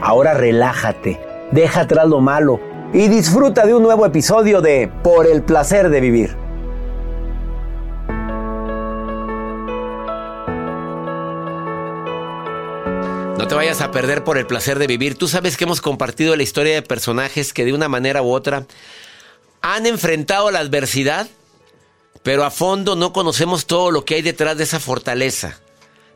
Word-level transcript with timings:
Ahora 0.00 0.34
relájate, 0.34 1.20
deja 1.50 1.82
atrás 1.82 2.06
lo 2.08 2.20
malo 2.20 2.60
y 2.92 3.08
disfruta 3.08 3.66
de 3.66 3.74
un 3.74 3.82
nuevo 3.82 4.06
episodio 4.06 4.60
de 4.60 4.90
Por 5.02 5.26
el 5.26 5.42
placer 5.42 5.88
de 5.88 6.00
vivir. 6.00 6.36
No 13.38 13.48
te 13.48 13.54
vayas 13.54 13.80
a 13.80 13.90
perder 13.90 14.24
por 14.24 14.38
el 14.38 14.46
placer 14.46 14.78
de 14.78 14.86
vivir. 14.86 15.16
Tú 15.16 15.28
sabes 15.28 15.56
que 15.56 15.64
hemos 15.64 15.80
compartido 15.80 16.36
la 16.36 16.42
historia 16.42 16.74
de 16.74 16.82
personajes 16.82 17.52
que 17.52 17.64
de 17.64 17.72
una 17.72 17.88
manera 17.88 18.22
u 18.22 18.30
otra 18.30 18.64
han 19.60 19.86
enfrentado 19.86 20.50
la 20.50 20.60
adversidad, 20.60 21.26
pero 22.22 22.44
a 22.44 22.50
fondo 22.50 22.96
no 22.96 23.12
conocemos 23.12 23.66
todo 23.66 23.90
lo 23.90 24.04
que 24.04 24.16
hay 24.16 24.22
detrás 24.22 24.56
de 24.56 24.64
esa 24.64 24.80
fortaleza 24.80 25.58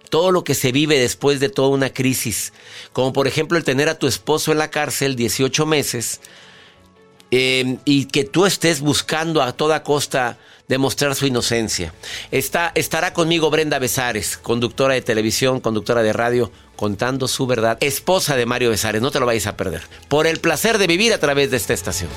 todo 0.09 0.31
lo 0.31 0.45
que 0.45 0.55
se 0.55 0.73
vive 0.73 0.99
después 0.99 1.41
de 1.41 1.49
toda 1.49 1.69
una 1.69 1.91
crisis, 1.91 2.53
como 2.93 3.13
por 3.13 3.27
ejemplo 3.27 3.59
el 3.59 3.65
tener 3.65 3.89
a 3.89 3.99
tu 3.99 4.07
esposo 4.07 4.53
en 4.53 4.59
la 4.59 4.71
cárcel 4.71 5.17
18 5.17 5.67
meses 5.67 6.21
eh, 7.31 7.79
y 7.85 8.07
que 8.07 8.25
tú 8.25 8.47
estés 8.47 8.81
buscando 8.81 9.43
a 9.43 9.53
toda 9.53 9.83
costa 9.83 10.39
demostrar 10.69 11.15
su 11.15 11.27
inocencia. 11.27 11.95
Está, 12.31 12.73
estará 12.75 13.13
conmigo 13.13 13.51
Brenda 13.51 13.79
Besares, 13.79 14.37
conductora 14.37 14.95
de 14.95 15.03
televisión, 15.03 15.61
conductora 15.61 16.03
de 16.03 16.13
radio, 16.13 16.51
contando 16.77 17.27
su 17.27 17.47
verdad, 17.47 17.79
esposa 17.81 18.37
de 18.37 18.47
Mario 18.47 18.71
Besares, 18.71 19.03
no 19.03 19.11
te 19.11 19.21
lo 19.21 19.27
vayas 19.27 19.47
a 19.47 19.57
perder, 19.57 19.83
por 20.09 20.27
el 20.27 20.39
placer 20.41 20.79
de 20.79 20.87
vivir 20.87 21.13
a 21.13 21.19
través 21.19 21.51
de 21.51 21.57
esta 21.57 21.75
estación. 21.75 22.11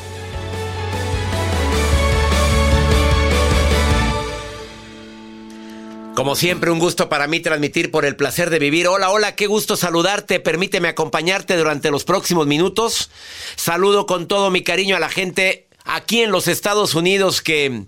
Como 6.15 6.35
siempre, 6.35 6.71
un 6.71 6.79
gusto 6.79 7.07
para 7.07 7.27
mí 7.27 7.39
transmitir 7.39 7.89
por 7.89 8.05
el 8.05 8.17
placer 8.17 8.49
de 8.49 8.59
vivir. 8.59 8.87
Hola, 8.87 9.09
hola, 9.11 9.35
qué 9.35 9.47
gusto 9.47 9.77
saludarte. 9.77 10.41
Permíteme 10.41 10.89
acompañarte 10.89 11.55
durante 11.55 11.89
los 11.89 12.03
próximos 12.03 12.47
minutos. 12.47 13.09
Saludo 13.55 14.05
con 14.05 14.27
todo 14.27 14.51
mi 14.51 14.61
cariño 14.61 14.97
a 14.97 14.99
la 14.99 15.09
gente 15.09 15.67
aquí 15.85 16.21
en 16.21 16.31
los 16.31 16.49
Estados 16.49 16.95
Unidos 16.95 17.41
que, 17.41 17.85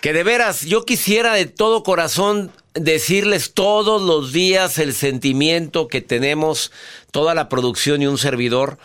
que 0.00 0.12
de 0.14 0.24
veras 0.24 0.62
yo 0.62 0.86
quisiera 0.86 1.34
de 1.34 1.44
todo 1.44 1.82
corazón 1.82 2.50
decirles 2.72 3.52
todos 3.52 4.00
los 4.00 4.32
días 4.32 4.78
el 4.78 4.94
sentimiento 4.94 5.88
que 5.88 6.00
tenemos 6.00 6.72
toda 7.10 7.34
la 7.34 7.50
producción 7.50 8.02
y 8.02 8.06
un 8.06 8.18
servidor 8.18 8.78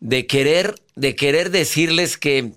de 0.00 0.26
querer 0.26 0.74
de 0.96 1.16
querer 1.16 1.50
decirles 1.50 2.18
que 2.18 2.52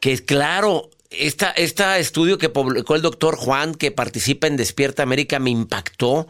que 0.00 0.24
claro 0.24 0.90
esta, 1.18 1.50
este 1.50 1.98
estudio 1.98 2.38
que 2.38 2.48
publicó 2.48 2.94
el 2.94 3.02
doctor 3.02 3.36
Juan, 3.36 3.74
que 3.74 3.90
participa 3.90 4.46
en 4.46 4.56
Despierta 4.56 5.02
América, 5.02 5.38
me 5.38 5.50
impactó. 5.50 6.28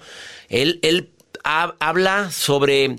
Él, 0.48 0.80
él 0.82 1.12
habla 1.42 2.30
sobre 2.30 2.96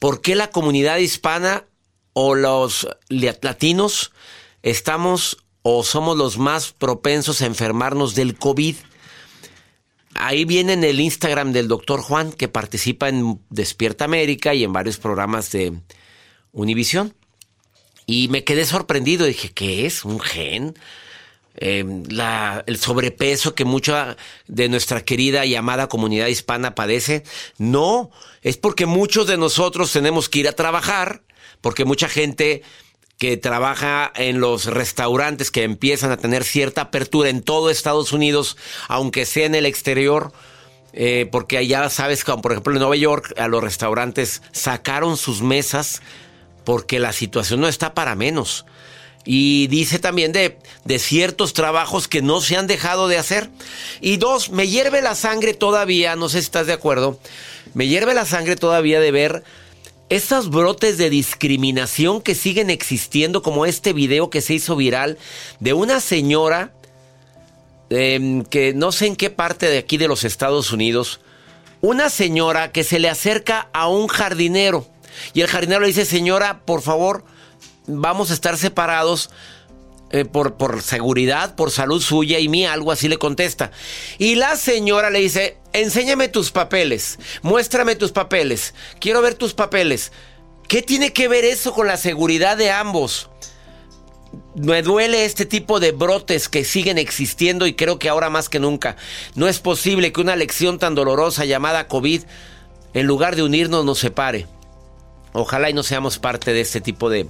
por 0.00 0.20
qué 0.20 0.34
la 0.34 0.50
comunidad 0.50 0.98
hispana 0.98 1.64
o 2.12 2.34
los 2.34 2.88
latinos 3.08 4.12
estamos 4.62 5.38
o 5.62 5.82
somos 5.82 6.16
los 6.16 6.38
más 6.38 6.72
propensos 6.72 7.40
a 7.40 7.46
enfermarnos 7.46 8.14
del 8.14 8.36
COVID. 8.36 8.76
Ahí 10.14 10.44
viene 10.44 10.74
en 10.74 10.84
el 10.84 11.00
Instagram 11.00 11.52
del 11.52 11.68
doctor 11.68 12.00
Juan, 12.02 12.32
que 12.32 12.48
participa 12.48 13.08
en 13.08 13.40
Despierta 13.50 14.04
América 14.04 14.54
y 14.54 14.62
en 14.62 14.72
varios 14.72 14.98
programas 14.98 15.50
de 15.52 15.72
Univisión. 16.52 17.14
Y 18.06 18.28
me 18.28 18.44
quedé 18.44 18.66
sorprendido. 18.66 19.26
Dije, 19.26 19.50
¿qué 19.52 19.86
es? 19.86 20.04
¿Un 20.04 20.20
gen? 20.20 20.74
Em, 21.56 22.02
el 22.66 22.78
sobrepeso 22.78 23.54
que 23.54 23.64
mucha 23.64 24.16
de 24.48 24.68
nuestra 24.68 25.04
querida 25.04 25.46
y 25.46 25.54
amada 25.54 25.88
comunidad 25.88 26.26
hispana 26.26 26.74
padece. 26.74 27.22
No, 27.58 28.10
es 28.42 28.56
porque 28.56 28.86
muchos 28.86 29.28
de 29.28 29.36
nosotros 29.36 29.92
tenemos 29.92 30.28
que 30.28 30.40
ir 30.40 30.48
a 30.48 30.52
trabajar, 30.52 31.22
porque 31.60 31.84
mucha 31.84 32.08
gente 32.08 32.62
que 33.18 33.36
trabaja 33.36 34.12
en 34.16 34.40
los 34.40 34.66
restaurantes 34.66 35.52
que 35.52 35.62
empiezan 35.62 36.10
a 36.10 36.16
tener 36.16 36.42
cierta 36.42 36.82
apertura 36.82 37.28
en 37.28 37.42
todo 37.42 37.70
Estados 37.70 38.12
Unidos, 38.12 38.56
aunque 38.88 39.24
sea 39.24 39.46
en 39.46 39.54
el 39.54 39.66
exterior, 39.66 40.32
eh, 40.92 41.28
porque 41.30 41.56
allá 41.56 41.88
sabes, 41.88 42.24
como 42.24 42.42
por 42.42 42.50
ejemplo 42.50 42.72
en 42.72 42.80
Nueva 42.80 42.96
York, 42.96 43.32
a 43.38 43.46
los 43.46 43.62
restaurantes 43.62 44.42
sacaron 44.50 45.16
sus 45.16 45.40
mesas 45.40 46.02
porque 46.64 46.98
la 46.98 47.12
situación 47.12 47.60
no 47.60 47.68
está 47.68 47.94
para 47.94 48.16
menos. 48.16 48.66
Y 49.24 49.68
dice 49.68 49.98
también 49.98 50.32
de, 50.32 50.58
de, 50.84 50.98
ciertos 50.98 51.54
trabajos 51.54 52.08
que 52.08 52.20
no 52.20 52.40
se 52.40 52.56
han 52.56 52.66
dejado 52.66 53.08
de 53.08 53.16
hacer. 53.16 53.48
Y 54.00 54.18
dos, 54.18 54.50
me 54.50 54.68
hierve 54.68 55.00
la 55.00 55.14
sangre 55.14 55.54
todavía, 55.54 56.14
no 56.14 56.28
sé 56.28 56.40
si 56.40 56.44
estás 56.44 56.66
de 56.66 56.74
acuerdo, 56.74 57.18
me 57.72 57.88
hierve 57.88 58.14
la 58.14 58.26
sangre 58.26 58.56
todavía 58.56 59.00
de 59.00 59.10
ver 59.10 59.44
estos 60.10 60.50
brotes 60.50 60.98
de 60.98 61.10
discriminación 61.10 62.20
que 62.20 62.34
siguen 62.34 62.70
existiendo, 62.70 63.42
como 63.42 63.66
este 63.66 63.92
video 63.92 64.30
que 64.30 64.42
se 64.42 64.54
hizo 64.54 64.76
viral 64.76 65.18
de 65.60 65.72
una 65.72 66.00
señora 66.00 66.72
em, 67.90 68.44
que 68.44 68.74
no 68.74 68.92
sé 68.92 69.06
en 69.06 69.16
qué 69.16 69.30
parte 69.30 69.66
de 69.66 69.78
aquí 69.78 69.96
de 69.96 70.08
los 70.08 70.24
Estados 70.24 70.72
Unidos, 70.72 71.20
una 71.80 72.10
señora 72.10 72.72
que 72.72 72.84
se 72.84 72.98
le 72.98 73.08
acerca 73.08 73.68
a 73.72 73.88
un 73.88 74.08
jardinero. 74.08 74.86
Y 75.32 75.42
el 75.42 75.48
jardinero 75.48 75.80
le 75.80 75.88
dice, 75.88 76.04
señora, 76.04 76.60
por 76.64 76.82
favor, 76.82 77.24
vamos 77.86 78.30
a 78.30 78.34
estar 78.34 78.56
separados 78.56 79.30
eh, 80.10 80.24
por, 80.24 80.54
por 80.54 80.82
seguridad, 80.82 81.56
por 81.56 81.70
salud 81.70 82.00
suya 82.00 82.38
y 82.38 82.48
mía, 82.48 82.72
algo 82.72 82.92
así 82.92 83.08
le 83.08 83.18
contesta. 83.18 83.72
Y 84.18 84.36
la 84.36 84.56
señora 84.56 85.10
le 85.10 85.20
dice, 85.20 85.58
enséñame 85.72 86.28
tus 86.28 86.52
papeles, 86.52 87.18
muéstrame 87.42 87.96
tus 87.96 88.12
papeles, 88.12 88.74
quiero 89.00 89.22
ver 89.22 89.34
tus 89.34 89.54
papeles. 89.54 90.12
¿Qué 90.68 90.82
tiene 90.82 91.12
que 91.12 91.28
ver 91.28 91.44
eso 91.44 91.74
con 91.74 91.86
la 91.86 91.96
seguridad 91.96 92.56
de 92.56 92.70
ambos? 92.70 93.28
Me 94.54 94.82
duele 94.82 95.24
este 95.24 95.46
tipo 95.46 95.80
de 95.80 95.92
brotes 95.92 96.48
que 96.48 96.64
siguen 96.64 96.96
existiendo 96.96 97.66
y 97.66 97.74
creo 97.74 97.98
que 97.98 98.08
ahora 98.08 98.30
más 98.30 98.48
que 98.48 98.60
nunca. 98.60 98.96
No 99.34 99.48
es 99.48 99.58
posible 99.58 100.12
que 100.12 100.20
una 100.20 100.36
lección 100.36 100.78
tan 100.78 100.94
dolorosa 100.94 101.44
llamada 101.44 101.88
COVID, 101.88 102.22
en 102.94 103.06
lugar 103.06 103.34
de 103.34 103.42
unirnos, 103.42 103.84
nos 103.84 103.98
separe. 103.98 104.46
Ojalá 105.32 105.70
y 105.70 105.72
no 105.74 105.82
seamos 105.82 106.18
parte 106.18 106.52
de 106.52 106.60
este 106.60 106.80
tipo 106.80 107.10
de, 107.10 107.26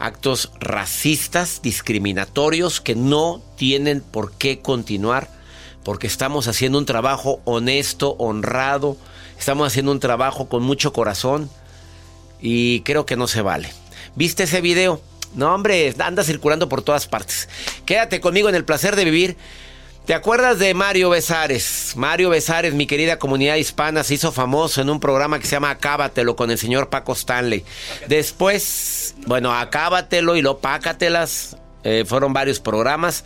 actos 0.00 0.50
racistas, 0.58 1.60
discriminatorios, 1.62 2.80
que 2.80 2.96
no 2.96 3.40
tienen 3.56 4.00
por 4.00 4.32
qué 4.32 4.60
continuar, 4.60 5.28
porque 5.84 6.06
estamos 6.06 6.48
haciendo 6.48 6.78
un 6.78 6.86
trabajo 6.86 7.40
honesto, 7.44 8.16
honrado, 8.18 8.96
estamos 9.38 9.68
haciendo 9.68 9.92
un 9.92 10.00
trabajo 10.00 10.48
con 10.48 10.62
mucho 10.62 10.92
corazón 10.92 11.50
y 12.40 12.80
creo 12.80 13.06
que 13.06 13.16
no 13.16 13.28
se 13.28 13.42
vale. 13.42 13.72
¿Viste 14.16 14.44
ese 14.44 14.60
video? 14.60 15.00
No, 15.34 15.54
hombre, 15.54 15.94
anda 15.98 16.24
circulando 16.24 16.68
por 16.68 16.82
todas 16.82 17.06
partes. 17.06 17.48
Quédate 17.84 18.20
conmigo 18.20 18.48
en 18.48 18.54
el 18.54 18.64
placer 18.64 18.96
de 18.96 19.04
vivir. 19.04 19.36
¿Te 20.10 20.14
acuerdas 20.16 20.58
de 20.58 20.74
Mario 20.74 21.08
Besares? 21.10 21.92
Mario 21.94 22.30
Besares, 22.30 22.74
mi 22.74 22.88
querida 22.88 23.20
comunidad 23.20 23.54
hispana, 23.54 24.02
se 24.02 24.14
hizo 24.14 24.32
famoso 24.32 24.80
en 24.80 24.90
un 24.90 24.98
programa 24.98 25.38
que 25.38 25.46
se 25.46 25.52
llama 25.52 25.70
Acábatelo 25.70 26.34
con 26.34 26.50
el 26.50 26.58
señor 26.58 26.88
Paco 26.90 27.12
Stanley. 27.12 27.64
Después, 28.08 29.14
bueno, 29.28 29.54
Acábatelo 29.54 30.34
y 30.34 30.42
lo 30.42 30.58
Pácatelas. 30.58 31.56
Eh, 31.84 32.04
fueron 32.08 32.32
varios 32.32 32.58
programas 32.58 33.24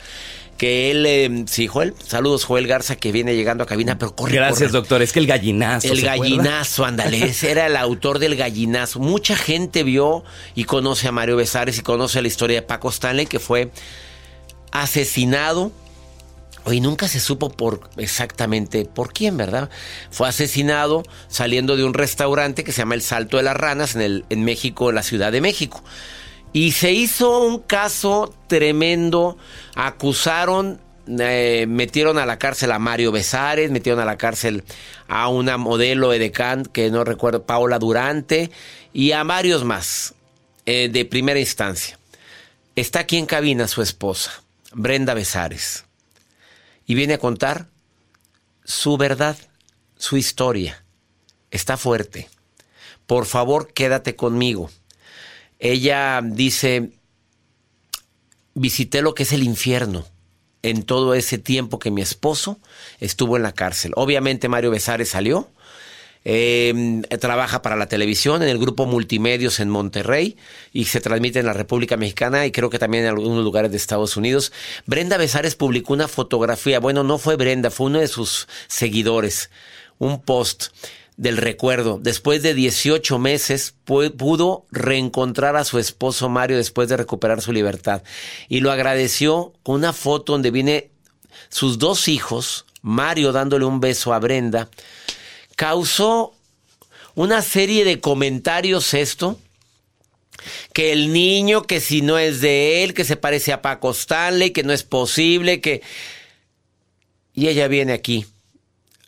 que 0.58 0.90
él, 0.90 1.06
eh, 1.06 1.44
sí, 1.46 1.68
Joel, 1.68 1.94
saludos 2.06 2.44
Joel 2.44 2.66
Garza 2.66 2.96
que 2.96 3.12
viene 3.12 3.34
llegando 3.34 3.64
a 3.64 3.66
cabina, 3.66 3.96
pero 3.96 4.14
corre. 4.14 4.34
Gracias, 4.34 4.70
doctor, 4.70 5.00
es 5.00 5.14
que 5.14 5.20
el 5.20 5.26
gallinazo. 5.26 5.90
El 5.90 6.02
gallinazo, 6.02 6.84
ándale, 6.84 7.24
ese 7.24 7.50
era 7.50 7.66
el 7.66 7.78
autor 7.78 8.18
del 8.18 8.36
gallinazo. 8.36 8.98
Mucha 8.98 9.36
gente 9.36 9.84
vio 9.84 10.22
y 10.54 10.64
conoce 10.64 11.08
a 11.08 11.12
Mario 11.12 11.36
Besares 11.36 11.78
y 11.78 11.80
conoce 11.80 12.20
la 12.20 12.28
historia 12.28 12.60
de 12.60 12.66
Paco 12.66 12.90
Stanley, 12.90 13.24
que 13.24 13.40
fue 13.40 13.70
asesinado 14.70 15.72
Hoy 16.64 16.80
nunca 16.80 17.08
se 17.08 17.20
supo 17.20 17.50
por 17.50 17.90
exactamente 17.96 18.84
por 18.86 19.12
quién, 19.12 19.36
¿verdad? 19.36 19.70
Fue 20.10 20.28
asesinado 20.28 21.02
saliendo 21.28 21.76
de 21.76 21.84
un 21.84 21.94
restaurante 21.94 22.64
que 22.64 22.72
se 22.72 22.78
llama 22.78 22.94
El 22.94 23.02
Salto 23.02 23.36
de 23.36 23.42
las 23.42 23.56
Ranas 23.56 23.94
en, 23.94 24.00
el, 24.00 24.24
en 24.30 24.44
México, 24.44 24.88
en 24.88 24.94
la 24.94 25.02
Ciudad 25.02 25.30
de 25.30 25.40
México. 25.40 25.84
Y 26.52 26.72
se 26.72 26.92
hizo 26.92 27.40
un 27.40 27.58
caso 27.58 28.34
tremendo. 28.48 29.36
Acusaron 29.74 30.80
eh, 31.06 31.66
metieron 31.68 32.18
a 32.18 32.24
la 32.24 32.38
cárcel 32.38 32.72
a 32.72 32.78
Mario 32.78 33.12
Besares, 33.12 33.70
metieron 33.70 34.00
a 34.00 34.06
la 34.06 34.16
cárcel 34.16 34.64
a 35.06 35.28
una 35.28 35.58
modelo 35.58 36.14
edecán 36.14 36.64
que 36.64 36.90
no 36.90 37.04
recuerdo, 37.04 37.44
Paola 37.44 37.78
Durante, 37.78 38.50
y 38.94 39.12
a 39.12 39.22
varios 39.22 39.64
más 39.64 40.14
eh, 40.64 40.88
de 40.90 41.04
primera 41.04 41.38
instancia. 41.38 41.98
Está 42.74 43.00
aquí 43.00 43.18
en 43.18 43.26
cabina 43.26 43.68
su 43.68 43.82
esposa, 43.82 44.42
Brenda 44.72 45.12
Besares, 45.12 45.84
y 46.86 46.94
viene 46.94 47.14
a 47.14 47.18
contar 47.18 47.68
su 48.64 48.96
verdad, 48.96 49.36
su 49.96 50.16
historia. 50.16 50.84
Está 51.50 51.76
fuerte. 51.76 52.28
Por 53.06 53.26
favor, 53.26 53.72
quédate 53.72 54.16
conmigo. 54.16 54.70
Ella 55.58 56.20
dice, 56.22 56.92
visité 58.54 59.02
lo 59.02 59.14
que 59.14 59.24
es 59.24 59.32
el 59.32 59.42
infierno 59.42 60.06
en 60.62 60.82
todo 60.82 61.14
ese 61.14 61.38
tiempo 61.38 61.78
que 61.78 61.90
mi 61.90 62.00
esposo 62.00 62.58
estuvo 62.98 63.36
en 63.36 63.42
la 63.42 63.52
cárcel. 63.52 63.92
Obviamente 63.96 64.48
Mario 64.48 64.70
Besares 64.70 65.10
salió, 65.10 65.50
eh, 66.24 67.02
trabaja 67.20 67.60
para 67.60 67.76
la 67.76 67.86
televisión 67.86 68.42
en 68.42 68.48
el 68.48 68.58
grupo 68.58 68.86
Multimedios 68.86 69.60
en 69.60 69.68
Monterrey 69.68 70.36
y 70.72 70.86
se 70.86 71.00
transmite 71.00 71.40
en 71.40 71.46
la 71.46 71.52
República 71.52 71.96
Mexicana 71.96 72.46
y 72.46 72.52
creo 72.52 72.70
que 72.70 72.78
también 72.78 73.04
en 73.04 73.10
algunos 73.10 73.44
lugares 73.44 73.70
de 73.70 73.76
Estados 73.76 74.16
Unidos. 74.16 74.52
Brenda 74.86 75.16
Besares 75.16 75.54
publicó 75.54 75.92
una 75.92 76.08
fotografía, 76.08 76.80
bueno, 76.80 77.02
no 77.02 77.18
fue 77.18 77.36
Brenda, 77.36 77.70
fue 77.70 77.86
uno 77.86 78.00
de 78.00 78.08
sus 78.08 78.48
seguidores, 78.68 79.50
un 79.98 80.22
post 80.22 80.68
del 81.16 81.36
recuerdo. 81.36 81.98
Después 82.00 82.42
de 82.42 82.54
18 82.54 83.18
meses 83.18 83.74
pudo 83.84 84.66
reencontrar 84.70 85.56
a 85.56 85.64
su 85.64 85.78
esposo 85.78 86.28
Mario 86.28 86.56
después 86.56 86.88
de 86.88 86.96
recuperar 86.96 87.40
su 87.40 87.52
libertad. 87.52 88.02
Y 88.48 88.60
lo 88.60 88.72
agradeció 88.72 89.52
con 89.62 89.76
una 89.76 89.92
foto 89.92 90.32
donde 90.32 90.50
viene 90.50 90.90
sus 91.48 91.78
dos 91.78 92.08
hijos, 92.08 92.64
Mario 92.82 93.32
dándole 93.32 93.64
un 93.64 93.80
beso 93.80 94.12
a 94.12 94.18
Brenda. 94.18 94.68
Causó 95.56 96.34
una 97.14 97.42
serie 97.42 97.84
de 97.84 98.00
comentarios 98.00 98.94
esto. 98.94 99.38
Que 100.72 100.92
el 100.92 101.12
niño, 101.12 101.62
que 101.62 101.80
si 101.80 102.02
no 102.02 102.18
es 102.18 102.40
de 102.40 102.84
él, 102.84 102.92
que 102.92 103.04
se 103.04 103.16
parece 103.16 103.52
a 103.52 103.62
Paco 103.62 103.92
Stanley, 103.92 104.50
que 104.50 104.62
no 104.62 104.72
es 104.72 104.82
posible, 104.82 105.60
que... 105.60 105.80
Y 107.32 107.48
ella 107.48 107.66
viene 107.68 107.92
aquí 107.92 108.26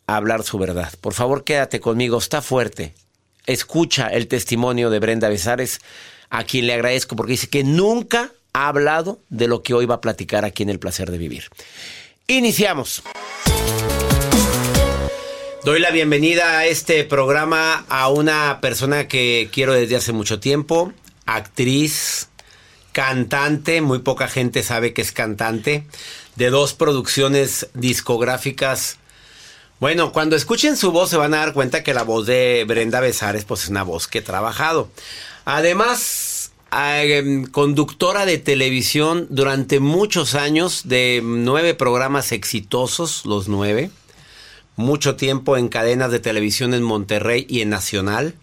hablar 0.06 0.44
su 0.44 0.58
verdad. 0.58 0.92
Por 1.00 1.14
favor, 1.14 1.44
quédate 1.44 1.80
conmigo, 1.80 2.18
está 2.18 2.42
fuerte. 2.42 2.94
Escucha 3.46 4.08
el 4.08 4.28
testimonio 4.28 4.90
de 4.90 4.98
Brenda 4.98 5.28
Besares, 5.28 5.80
a 6.30 6.44
quien 6.44 6.66
le 6.66 6.74
agradezco 6.74 7.16
porque 7.16 7.32
dice 7.32 7.48
que 7.48 7.64
nunca 7.64 8.32
ha 8.52 8.68
hablado 8.68 9.20
de 9.28 9.48
lo 9.48 9.62
que 9.62 9.74
hoy 9.74 9.86
va 9.86 9.96
a 9.96 10.00
platicar 10.00 10.44
aquí 10.44 10.62
en 10.62 10.70
El 10.70 10.78
Placer 10.78 11.10
de 11.10 11.18
Vivir. 11.18 11.50
Iniciamos. 12.26 13.02
Doy 15.66 15.80
la 15.80 15.90
bienvenida 15.90 16.58
a 16.58 16.66
este 16.66 17.02
programa 17.02 17.84
a 17.88 18.08
una 18.08 18.60
persona 18.60 19.08
que 19.08 19.48
quiero 19.50 19.72
desde 19.72 19.96
hace 19.96 20.12
mucho 20.12 20.38
tiempo, 20.38 20.92
actriz, 21.24 22.28
cantante, 22.92 23.80
muy 23.80 23.98
poca 23.98 24.28
gente 24.28 24.62
sabe 24.62 24.92
que 24.92 25.02
es 25.02 25.10
cantante, 25.10 25.84
de 26.36 26.50
dos 26.50 26.72
producciones 26.72 27.66
discográficas 27.74 28.98
bueno, 29.80 30.12
cuando 30.12 30.36
escuchen 30.36 30.76
su 30.76 30.92
voz 30.92 31.10
se 31.10 31.16
van 31.16 31.34
a 31.34 31.38
dar 31.38 31.52
cuenta 31.52 31.82
que 31.82 31.94
la 31.94 32.04
voz 32.04 32.26
de 32.26 32.64
Brenda 32.68 33.00
Besares 33.00 33.44
pues 33.44 33.64
es 33.64 33.68
una 33.68 33.82
voz 33.82 34.06
que 34.06 34.18
he 34.18 34.22
trabajado. 34.22 34.88
Además, 35.44 36.52
em, 36.70 37.44
conductora 37.44 38.24
de 38.24 38.38
televisión 38.38 39.26
durante 39.30 39.80
muchos 39.80 40.36
años 40.36 40.82
de 40.84 41.22
nueve 41.24 41.74
programas 41.74 42.30
exitosos, 42.30 43.26
los 43.26 43.48
nueve. 43.48 43.90
Mucho 44.76 45.16
tiempo 45.16 45.56
en 45.56 45.68
cadenas 45.68 46.10
de 46.10 46.20
televisión 46.20 46.74
en 46.74 46.82
Monterrey 46.82 47.46
y 47.48 47.62
en 47.62 47.70
Nacional. 47.70 48.34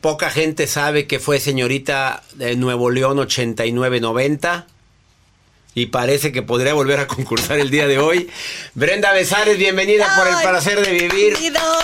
poca 0.00 0.30
gente 0.30 0.66
sabe 0.66 1.06
que 1.06 1.20
fue 1.20 1.38
señorita 1.38 2.22
de 2.34 2.56
Nuevo 2.56 2.90
León 2.90 3.18
8990 3.18 4.66
y 5.74 5.86
parece 5.86 6.30
que 6.30 6.42
podría 6.42 6.74
volver 6.74 7.00
a 7.00 7.06
concursar 7.06 7.58
el 7.58 7.70
día 7.70 7.88
de 7.88 7.98
hoy. 7.98 8.30
Brenda 8.74 9.12
Besares, 9.12 9.58
bienvenida 9.58 10.06
por 10.16 10.28
el 10.28 10.36
placer 10.36 10.80
de 10.84 10.92
vivir. 10.92 11.36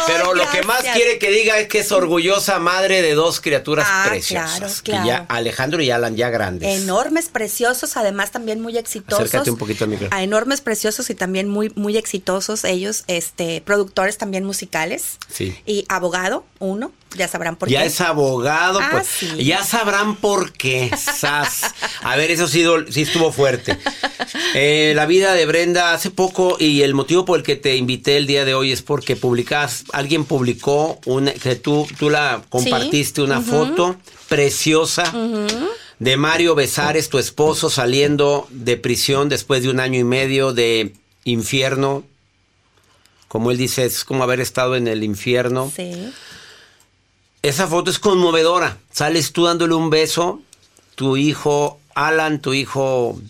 Pero 0.07 0.35
lo 0.35 0.49
que 0.51 0.63
más 0.63 0.83
quiere 0.83 1.19
que 1.19 1.31
diga 1.31 1.59
es 1.59 1.69
que 1.69 1.81
es 1.81 1.91
orgullosa 1.91 2.59
madre 2.61 3.03
de 3.03 3.15
dos 3.15 3.41
criaturas 3.41 3.87
ah, 3.91 4.07
preciosas. 4.09 4.83
Claro, 4.83 5.07
ya 5.07 5.27
Alejandro 5.29 5.83
y 5.83 5.91
Alan 5.91 6.17
ya 6.17 6.31
grandes. 6.31 6.83
Enormes, 6.83 7.29
preciosos, 7.29 7.97
además 7.97 8.31
también 8.31 8.61
muy 8.61 8.79
exitosos. 8.79 9.25
Acércate 9.25 9.51
un 9.51 9.59
poquito 9.59 9.85
al 9.85 9.91
micrófono. 9.91 10.17
A 10.17 10.23
enormes, 10.23 10.61
preciosos 10.61 11.11
y 11.11 11.15
también 11.15 11.49
muy, 11.49 11.73
muy 11.75 11.97
exitosos 11.97 12.65
ellos, 12.65 13.05
este, 13.09 13.61
productores 13.61 14.19
también 14.19 14.45
musicales. 14.45 15.19
Sí. 15.29 15.57
Y 15.67 15.85
abogado, 15.89 16.45
uno. 16.61 16.93
Ya 17.17 17.27
sabrán 17.27 17.57
por 17.57 17.69
qué. 17.69 17.75
Ya 17.75 17.85
es 17.85 18.01
abogado, 18.01 18.79
ah, 18.81 18.89
pues. 18.93 19.37
Ya 19.37 19.65
sabrán 19.65 20.17
por 20.17 20.53
qué. 20.53 20.91
Sas. 20.97 21.75
A 22.03 22.17
ver, 22.17 22.31
eso 22.31 22.47
sí, 22.47 22.65
sí 22.89 23.03
estuvo 23.03 23.33
fuerte. 23.33 23.77
Eh, 24.55 24.93
la 24.95 25.07
vida 25.07 25.35
de 25.35 25.45
Brenda 25.47 25.93
hace 25.93 26.11
poco 26.11 26.57
y 26.59 26.83
el 26.83 26.95
motivo 26.95 27.25
por 27.25 27.41
el 27.41 27.45
que 27.45 27.57
te 27.57 27.77
invité 27.77 28.17
el 28.17 28.27
día 28.27 28.45
de 28.45 28.55
hoy 28.55 28.71
es 28.73 28.83
porque 28.83 29.17
publicas, 29.17 29.85
alguien 29.93 30.25
publicó 30.25 31.01
una, 31.05 31.33
que 31.33 31.57
tú, 31.57 31.87
tú 31.99 32.11
la 32.11 32.43
compartiste 32.49 33.23
una 33.23 33.41
foto 33.41 33.97
preciosa. 34.29 35.13
De 35.99 36.17
Mario 36.17 36.55
Besares, 36.55 37.11
tu 37.11 37.19
esposo, 37.19 37.69
saliendo 37.69 38.47
de 38.51 38.77
prisión 38.77 39.29
después 39.29 39.63
de 39.63 39.69
un 39.69 39.81
año 39.81 39.99
y 39.99 40.05
medio 40.05 40.53
de 40.53 40.95
infierno. 41.25 42.05
Como 43.29 43.51
él 43.51 43.59
dice, 43.59 43.85
es 43.85 44.05
como 44.05 44.25
haber 44.25 44.41
estado 44.41 44.77
en 44.77 44.89
el 44.89 45.05
infierno. 45.05 45.71
Sí 45.75 46.11
esa 47.43 47.67
foto 47.67 47.91
es 47.91 47.99
conmovedora. 47.99 48.79
Sales 48.93 49.33
tú 49.33 49.45
dándole 49.45 49.75
un 49.75 49.91
beso, 49.91 50.43
tu 50.95 51.17
hijo 51.17 51.81
Alan, 51.95 52.41
tu 52.41 52.55
hijo 52.55 53.21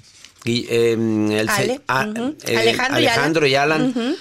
em, 0.45 1.31
el, 1.31 1.49
eh, 1.49 1.81
Alejandro, 1.89 3.47
y 3.47 3.55
Alan. 3.55 4.17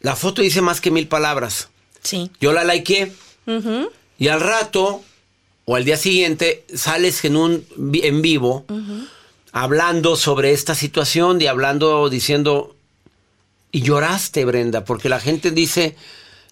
La 0.00 0.16
foto 0.16 0.42
dice 0.42 0.60
más 0.60 0.80
que 0.80 0.90
mil 0.90 1.08
palabras. 1.08 1.68
Sí. 2.02 2.30
Yo 2.40 2.52
la 2.52 2.64
likeé. 2.64 3.12
Y 4.18 4.28
al 4.28 4.40
rato, 4.40 5.02
o 5.64 5.76
al 5.76 5.84
día 5.84 5.96
siguiente, 5.96 6.64
sales 6.74 7.24
en 7.24 7.36
un 7.36 7.66
en 8.02 8.22
vivo 8.22 8.64
hablando 9.52 10.16
sobre 10.16 10.52
esta 10.52 10.74
situación 10.74 11.40
y 11.40 11.46
hablando, 11.46 12.08
diciendo. 12.10 12.76
Y 13.70 13.82
lloraste, 13.82 14.44
Brenda, 14.44 14.84
porque 14.84 15.08
la 15.08 15.18
gente 15.18 15.50
dice 15.50 15.96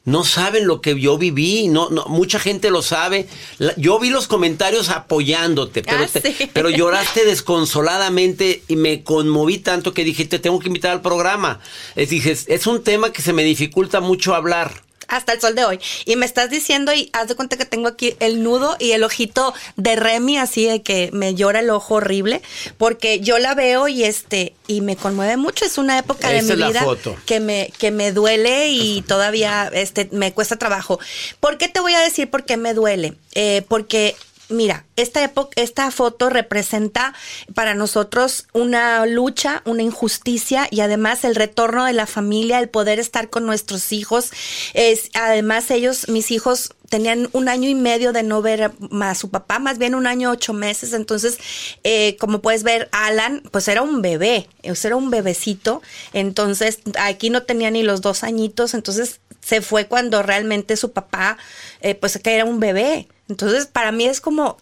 no 0.05 0.25
saben 0.25 0.67
lo 0.67 0.81
que 0.81 0.99
yo 1.01 1.17
viví, 1.17 1.69
no, 1.69 1.89
no 1.91 2.05
mucha 2.07 2.39
gente 2.39 2.71
lo 2.71 2.83
sabe. 2.83 3.29
yo 3.77 3.99
vi 4.01 4.11
los 4.11 4.27
comentarios 4.27 4.89
apoyándote, 4.89 5.83
pero, 5.83 6.05
ah, 6.05 6.21
pero 6.53 6.71
lloraste 6.71 7.25
desconsoladamente 7.27 8.63
y 8.67 8.77
me 8.77 9.05
conmoví 9.05 9.59
tanto 9.59 9.95
que 9.95 10.05
dije, 10.05 10.25
te 10.25 10.39
tengo 10.39 10.59
que 10.59 10.69
invitar 10.69 10.91
al 10.91 11.03
programa. 11.03 11.61
Es, 11.95 12.11
dije, 12.11 12.37
es 12.47 12.67
un 12.67 12.83
tema 12.83 13.13
que 13.13 13.23
se 13.23 13.33
me 13.33 13.45
dificulta 13.45 14.01
mucho 14.01 14.35
hablar 14.35 14.83
hasta 15.13 15.33
el 15.33 15.41
sol 15.41 15.55
de 15.55 15.65
hoy. 15.65 15.79
Y 16.07 16.17
me 16.17 16.27
estás 16.27 16.51
diciendo, 16.51 16.93
y 16.93 17.11
haz 17.13 17.29
de 17.29 17.35
cuenta 17.35 17.57
que 17.57 17.67
tengo 17.67 17.89
aquí 17.89 18.17
el 18.19 18.43
nudo 18.43 18.77
y 18.79 18.93
el 18.93 19.05
ojito 19.05 19.53
de 19.77 19.95
Remy, 19.95 20.39
así 20.39 20.65
de 20.65 20.83
que 20.83 21.11
me 21.13 21.35
llora 21.35 21.61
el 21.61 21.71
ojo 21.71 21.97
horrible, 21.97 22.41
porque 22.79 23.21
yo 23.21 23.39
la 23.39 23.55
veo 23.55 23.89
y 23.89 24.05
este, 24.05 24.55
y 24.67 24.81
me 24.81 24.97
conmueve 24.97 25.37
mucho. 25.37 25.65
Es 25.65 25.77
una 25.77 25.99
época 25.99 26.31
de 26.31 26.43
mi 26.43 26.55
vida 26.55 26.85
que 27.27 27.41
me, 27.41 27.73
que 27.79 27.91
me 27.91 28.13
duele 28.13 28.71
y 28.71 29.03
todavía 29.03 29.71
este, 29.73 30.09
me 30.13 30.33
cuesta 30.33 30.57
trabajo. 30.57 30.99
¿Por 31.41 31.59
qué 31.59 31.69
te 31.69 31.81
voy 31.81 31.95
a 31.95 32.01
decir 32.01 32.31
por 32.31 32.45
qué 32.45 32.57
me 32.57 32.73
duele? 32.73 33.15
Eh, 33.35 33.63
porque 33.69 34.17
mira, 34.53 34.85
esta 34.97 35.23
época, 35.23 35.51
esta 35.57 35.91
foto 35.91 36.31
representa 36.31 37.15
para 37.55 37.75
nosotros 37.75 38.47
una 38.53 39.05
lucha, 39.07 39.63
una 39.65 39.83
injusticia 39.83 40.69
y 40.71 40.81
además 40.81 41.25
el 41.25 41.35
retorno 41.35 41.85
de 41.85 41.93
la 41.93 42.07
familia, 42.07 42.59
el 42.59 42.69
poder 42.69 42.99
estar 42.99 43.31
con 43.31 43.47
nuestros 43.47 43.93
hijos. 43.93 44.31
Es, 44.75 45.11
además 45.15 45.71
ellos, 45.71 46.09
mis 46.09 46.31
hijos 46.31 46.75
tenían 46.93 47.31
un 47.33 47.49
año 47.49 47.71
y 47.71 47.75
medio 47.75 48.13
de 48.13 48.23
no 48.23 48.43
ver 48.43 48.71
a 49.01 49.15
su 49.15 49.31
papá, 49.31 49.59
más 49.59 49.79
bien 49.79 49.95
un 49.95 50.07
año 50.07 50.31
ocho 50.31 50.53
meses. 50.53 50.93
Entonces, 50.93 51.39
eh, 51.85 52.19
como 52.21 52.43
puedes 52.43 52.65
ver, 52.65 52.91
Alan, 52.93 53.43
pues 53.51 53.67
era 53.69 53.81
un 53.81 54.03
bebé, 54.03 54.47
era 54.63 54.95
un 54.95 55.09
bebecito. 55.09 55.81
Entonces, 56.13 56.81
aquí 57.01 57.31
no 57.31 57.45
tenía 57.45 57.71
ni 57.71 57.83
los 57.83 58.03
dos 58.03 58.23
añitos. 58.25 58.75
Entonces, 58.75 59.21
se 59.45 59.61
fue 59.61 59.87
cuando 59.87 60.23
realmente 60.23 60.77
su 60.77 60.93
papá, 60.93 61.37
eh, 61.81 61.95
pues 61.95 62.19
que 62.23 62.35
era 62.35 62.45
un 62.45 62.61
bebé. 62.61 63.09
Entonces, 63.29 63.67
para 63.67 63.93
mí 63.93 64.07
es 64.07 64.21
como, 64.21 64.57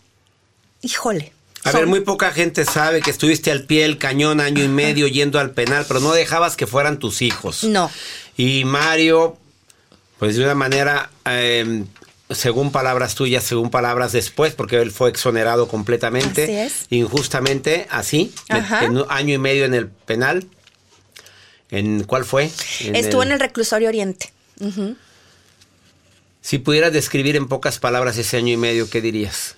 híjole. 0.83 1.33
A 1.65 1.73
ver, 1.73 1.87
muy 1.87 2.01
poca 2.01 2.33
gente 2.33 2.65
sabe 2.65 3.03
que 3.03 3.11
estuviste 3.11 3.51
al 3.51 3.65
pie 3.65 3.83
del 3.83 3.99
cañón 3.99 4.41
año 4.41 4.65
y 4.65 4.69
medio 4.69 5.07
yendo 5.07 5.39
al 5.39 5.51
penal, 5.51 5.85
pero 5.87 6.01
no 6.01 6.13
dejabas 6.13 6.57
que 6.57 6.67
fueran 6.67 6.99
tus 6.99 7.21
hijos. 7.21 7.65
No. 7.65 7.91
Y 8.39 8.65
Mario, 8.65 9.37
pues 10.19 10.37
de 10.37 10.45
una 10.45 10.55
manera, 10.55 11.11
em, 11.27 11.87
según 12.31 12.73
palabras 12.73 13.15
tuyas, 13.15 13.45
según 13.45 13.69
palabras 13.71 14.13
después, 14.13 14.55
porque 14.55 14.77
él 14.77 14.91
fue 14.91 15.11
exonerado 15.11 15.69
completamente, 15.69 16.45
Así 16.45 16.55
es. 16.55 16.87
injustamente, 16.89 17.87
así, 17.91 18.33
Ajá. 18.49 18.87
en 18.87 18.97
un 18.97 19.07
año 19.11 19.35
y 19.35 19.39
medio 19.39 19.67
en 19.67 19.75
el 19.75 19.89
penal. 19.89 20.47
¿En 21.71 22.05
cuál 22.05 22.25
fue? 22.25 22.51
Estuvo 22.95 23.23
en 23.23 23.33
el 23.33 23.39
reclusorio 23.39 23.89
Oriente. 23.89 24.33
Si 26.41 26.59
pudieras 26.59 26.93
describir 26.93 27.37
en 27.37 27.49
pocas 27.49 27.79
palabras 27.79 28.17
ese 28.17 28.37
año 28.37 28.53
y 28.53 28.57
medio, 28.57 28.89
¿qué 28.89 29.01
dirías? 29.01 29.57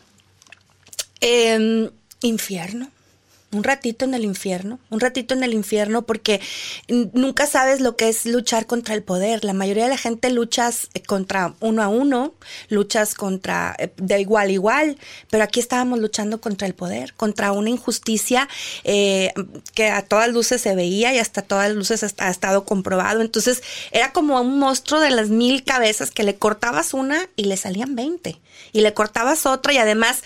Em, 1.20 1.90
infierno. 2.22 2.90
Un 3.52 3.64
ratito 3.64 4.06
en 4.06 4.14
el 4.14 4.24
infierno, 4.24 4.78
un 4.88 4.98
ratito 4.98 5.34
en 5.34 5.42
el 5.42 5.52
infierno 5.52 6.06
porque 6.06 6.40
nunca 6.88 7.46
sabes 7.46 7.82
lo 7.82 7.96
que 7.96 8.08
es 8.08 8.24
luchar 8.24 8.64
contra 8.64 8.94
el 8.94 9.02
poder. 9.02 9.44
La 9.44 9.52
mayoría 9.52 9.84
de 9.84 9.90
la 9.90 9.98
gente 9.98 10.30
luchas 10.30 10.88
eh, 10.94 11.02
contra 11.02 11.54
uno 11.60 11.82
a 11.82 11.88
uno, 11.88 12.32
luchas 12.70 13.14
contra 13.14 13.76
eh, 13.78 13.92
de 13.98 14.20
igual 14.22 14.48
a 14.48 14.52
igual, 14.52 14.98
pero 15.28 15.44
aquí 15.44 15.60
estábamos 15.60 15.98
luchando 15.98 16.40
contra 16.40 16.66
el 16.66 16.74
poder, 16.74 17.12
contra 17.12 17.52
una 17.52 17.68
injusticia 17.68 18.48
eh, 18.84 19.34
que 19.74 19.90
a 19.90 20.00
todas 20.00 20.30
luces 20.30 20.62
se 20.62 20.74
veía 20.74 21.12
y 21.12 21.18
hasta 21.18 21.42
todas 21.42 21.70
luces 21.72 22.02
ha 22.16 22.30
estado 22.30 22.64
comprobado. 22.64 23.20
Entonces 23.20 23.62
era 23.90 24.14
como 24.14 24.40
un 24.40 24.58
monstruo 24.60 24.98
de 24.98 25.10
las 25.10 25.28
mil 25.28 25.62
cabezas 25.62 26.10
que 26.10 26.22
le 26.22 26.36
cortabas 26.36 26.94
una 26.94 27.28
y 27.36 27.44
le 27.44 27.58
salían 27.58 27.96
20 27.96 28.40
y 28.72 28.80
le 28.80 28.94
cortabas 28.94 29.44
otra 29.44 29.74
y 29.74 29.78
además 29.78 30.22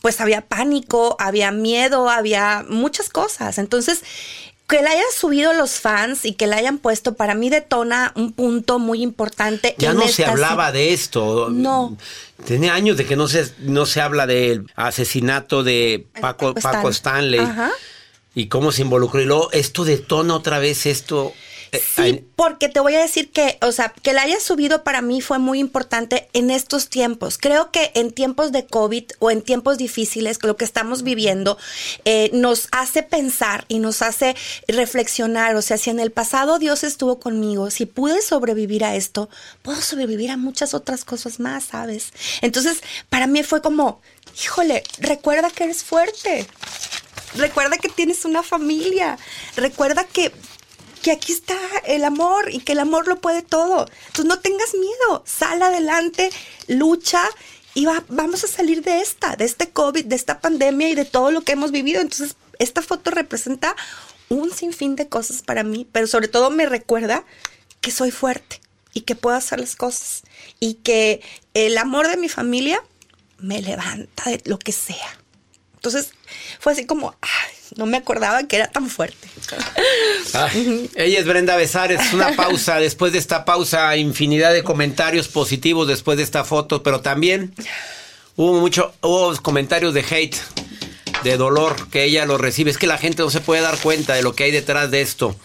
pues 0.00 0.20
había 0.20 0.42
pánico, 0.42 1.16
había 1.18 1.50
miedo, 1.50 2.08
había 2.08 2.29
muchas 2.68 3.08
cosas. 3.08 3.58
Entonces, 3.58 4.02
que 4.68 4.82
le 4.82 4.88
hayan 4.88 5.04
subido 5.16 5.52
los 5.52 5.72
fans 5.80 6.24
y 6.24 6.34
que 6.34 6.46
le 6.46 6.54
hayan 6.54 6.78
puesto, 6.78 7.14
para 7.14 7.34
mí 7.34 7.50
detona 7.50 8.12
un 8.14 8.32
punto 8.32 8.78
muy 8.78 9.02
importante. 9.02 9.74
Ya 9.78 9.90
en 9.90 9.96
no 9.96 10.06
se 10.08 10.24
hablaba 10.24 10.68
se- 10.68 10.72
de 10.78 10.92
esto. 10.92 11.48
No. 11.50 11.96
Tenía 12.46 12.74
años 12.74 12.96
de 12.96 13.04
que 13.04 13.16
no 13.16 13.26
se, 13.28 13.52
no 13.58 13.84
se 13.84 14.00
habla 14.00 14.26
del 14.26 14.66
asesinato 14.76 15.62
de 15.64 16.06
Paco, 16.20 16.54
Paco 16.54 16.60
Paco 16.60 16.88
Stanley. 16.90 17.40
Stanley. 17.40 17.64
Ajá. 17.64 17.70
Y 18.34 18.46
cómo 18.46 18.70
se 18.70 18.82
involucró. 18.82 19.20
Y 19.20 19.24
luego 19.26 19.50
esto 19.52 19.84
detona 19.84 20.34
otra 20.36 20.60
vez 20.60 20.86
esto. 20.86 21.32
Eh, 21.72 21.82
Sí, 21.94 22.24
porque 22.36 22.68
te 22.68 22.80
voy 22.80 22.94
a 22.94 23.00
decir 23.00 23.30
que, 23.30 23.58
o 23.62 23.72
sea, 23.72 23.92
que 24.02 24.12
la 24.12 24.22
haya 24.22 24.40
subido 24.40 24.82
para 24.82 25.02
mí 25.02 25.20
fue 25.20 25.38
muy 25.38 25.58
importante 25.58 26.28
en 26.32 26.50
estos 26.50 26.88
tiempos. 26.88 27.38
Creo 27.38 27.70
que 27.70 27.92
en 27.94 28.12
tiempos 28.12 28.52
de 28.52 28.66
COVID 28.66 29.04
o 29.18 29.30
en 29.30 29.42
tiempos 29.42 29.78
difíciles, 29.78 30.38
lo 30.42 30.56
que 30.56 30.64
estamos 30.64 31.02
viviendo, 31.02 31.58
eh, 32.04 32.30
nos 32.32 32.68
hace 32.72 33.02
pensar 33.02 33.64
y 33.68 33.78
nos 33.78 34.02
hace 34.02 34.36
reflexionar. 34.68 35.56
O 35.56 35.62
sea, 35.62 35.76
si 35.76 35.90
en 35.90 36.00
el 36.00 36.12
pasado 36.12 36.58
Dios 36.58 36.84
estuvo 36.84 37.20
conmigo, 37.20 37.70
si 37.70 37.86
pude 37.86 38.22
sobrevivir 38.22 38.84
a 38.84 38.96
esto, 38.96 39.28
puedo 39.62 39.80
sobrevivir 39.80 40.30
a 40.30 40.36
muchas 40.36 40.74
otras 40.74 41.04
cosas 41.04 41.40
más, 41.40 41.64
¿sabes? 41.64 42.12
Entonces, 42.40 42.82
para 43.08 43.26
mí 43.26 43.42
fue 43.42 43.62
como, 43.62 44.00
híjole, 44.42 44.82
recuerda 44.98 45.50
que 45.50 45.64
eres 45.64 45.82
fuerte. 45.84 46.46
Recuerda 47.34 47.78
que 47.78 47.88
tienes 47.88 48.24
una 48.24 48.42
familia. 48.42 49.18
Recuerda 49.56 50.04
que, 50.04 50.32
que 51.02 51.10
aquí 51.12 51.32
está 51.32 51.56
el 51.86 52.04
amor 52.04 52.50
y 52.52 52.60
que 52.60 52.72
el 52.72 52.80
amor 52.80 53.08
lo 53.08 53.20
puede 53.20 53.42
todo. 53.42 53.86
Entonces 54.06 54.24
no 54.26 54.38
tengas 54.40 54.74
miedo. 54.74 55.22
Sal 55.26 55.62
adelante, 55.62 56.30
lucha 56.68 57.22
y 57.74 57.84
va- 57.86 58.04
vamos 58.08 58.44
a 58.44 58.48
salir 58.48 58.82
de 58.82 59.00
esta, 59.00 59.36
de 59.36 59.44
este 59.44 59.70
COVID, 59.70 60.04
de 60.04 60.16
esta 60.16 60.40
pandemia 60.40 60.88
y 60.88 60.94
de 60.94 61.04
todo 61.04 61.30
lo 61.30 61.42
que 61.42 61.52
hemos 61.52 61.70
vivido. 61.72 62.00
Entonces, 62.00 62.36
esta 62.58 62.82
foto 62.82 63.10
representa 63.10 63.74
un 64.28 64.52
sinfín 64.52 64.96
de 64.96 65.08
cosas 65.08 65.42
para 65.42 65.62
mí, 65.62 65.86
pero 65.90 66.06
sobre 66.06 66.28
todo 66.28 66.50
me 66.50 66.66
recuerda 66.66 67.24
que 67.80 67.90
soy 67.90 68.10
fuerte 68.10 68.60
y 68.92 69.02
que 69.02 69.14
puedo 69.14 69.36
hacer 69.36 69.60
las 69.60 69.76
cosas 69.76 70.22
y 70.58 70.74
que 70.74 71.22
el 71.54 71.78
amor 71.78 72.08
de 72.08 72.16
mi 72.16 72.28
familia 72.28 72.82
me 73.38 73.62
levanta 73.62 74.24
de 74.30 74.42
lo 74.44 74.58
que 74.58 74.72
sea. 74.72 75.18
Entonces 75.76 76.12
fue 76.58 76.72
así 76.72 76.84
como, 76.86 77.14
no 77.76 77.86
me 77.86 77.96
acordaba 77.96 78.42
que 78.44 78.56
era 78.56 78.68
tan 78.68 78.88
fuerte. 78.88 79.28
Ay, 80.32 80.90
ella 80.94 81.18
es 81.20 81.26
Brenda 81.26 81.56
Besares. 81.56 82.12
Una 82.12 82.34
pausa. 82.36 82.76
Después 82.76 83.12
de 83.12 83.18
esta 83.18 83.44
pausa, 83.44 83.96
infinidad 83.96 84.52
de 84.52 84.62
comentarios 84.62 85.28
positivos 85.28 85.88
después 85.88 86.18
de 86.18 86.24
esta 86.24 86.44
foto, 86.44 86.82
pero 86.82 87.00
también 87.00 87.54
hubo 88.36 88.60
mucho, 88.60 88.92
hubo 89.02 89.34
comentarios 89.42 89.94
de 89.94 90.04
hate, 90.08 90.36
de 91.22 91.36
dolor 91.36 91.88
que 91.90 92.04
ella 92.04 92.26
lo 92.26 92.38
recibe. 92.38 92.70
Es 92.70 92.78
que 92.78 92.86
la 92.86 92.98
gente 92.98 93.22
no 93.22 93.30
se 93.30 93.40
puede 93.40 93.62
dar 93.62 93.78
cuenta 93.78 94.14
de 94.14 94.22
lo 94.22 94.34
que 94.34 94.44
hay 94.44 94.50
detrás 94.50 94.90
de 94.90 95.00
esto. 95.00 95.36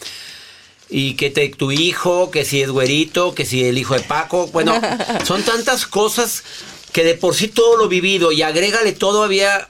Y 0.90 1.16
que 1.16 1.30
te, 1.32 1.50
tu 1.50 1.72
hijo, 1.72 2.30
que 2.32 2.46
si 2.46 2.62
es 2.62 2.70
güerito, 2.70 3.34
que 3.34 3.46
si 3.46 3.66
el 3.66 3.78
hijo 3.78 3.96
de 3.96 4.02
Paco. 4.02 4.48
Bueno, 4.48 4.80
son 5.26 5.44
tantas 5.44 5.86
cosas 5.86 6.44
que 6.92 7.04
de 7.04 7.16
por 7.16 7.36
sí 7.36 7.50
todo 7.50 7.76
lo 7.76 7.88
vivido 7.90 8.32
y 8.32 8.42
agrégale 8.42 8.94
todavía 8.94 9.68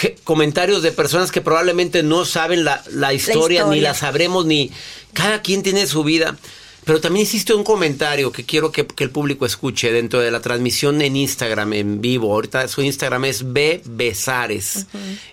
que- 0.00 0.16
comentarios 0.24 0.82
de 0.82 0.92
personas 0.92 1.30
que 1.32 1.40
probablemente 1.40 2.02
no 2.02 2.24
saben 2.24 2.64
la, 2.64 2.82
la 2.92 3.12
historia, 3.14 3.60
ni 3.64 3.66
historia. 3.76 3.82
la 3.82 3.94
sabremos, 3.94 4.46
ni 4.46 4.70
cada 5.12 5.42
quien 5.42 5.62
tiene 5.62 5.86
su 5.86 6.04
vida. 6.04 6.36
Pero 6.84 7.00
también 7.00 7.22
hiciste 7.24 7.54
un 7.54 7.64
comentario 7.64 8.30
que 8.30 8.44
quiero 8.44 8.70
que, 8.70 8.86
que 8.86 9.04
el 9.04 9.10
público 9.10 9.46
escuche 9.46 9.90
dentro 9.90 10.20
de 10.20 10.30
la 10.30 10.40
transmisión 10.40 11.00
en 11.00 11.16
Instagram 11.16 11.72
en 11.72 12.00
vivo. 12.02 12.30
Ahorita 12.34 12.68
su 12.68 12.82
Instagram 12.82 13.24
es 13.24 13.52
B 13.54 13.80
Besares. 13.86 14.86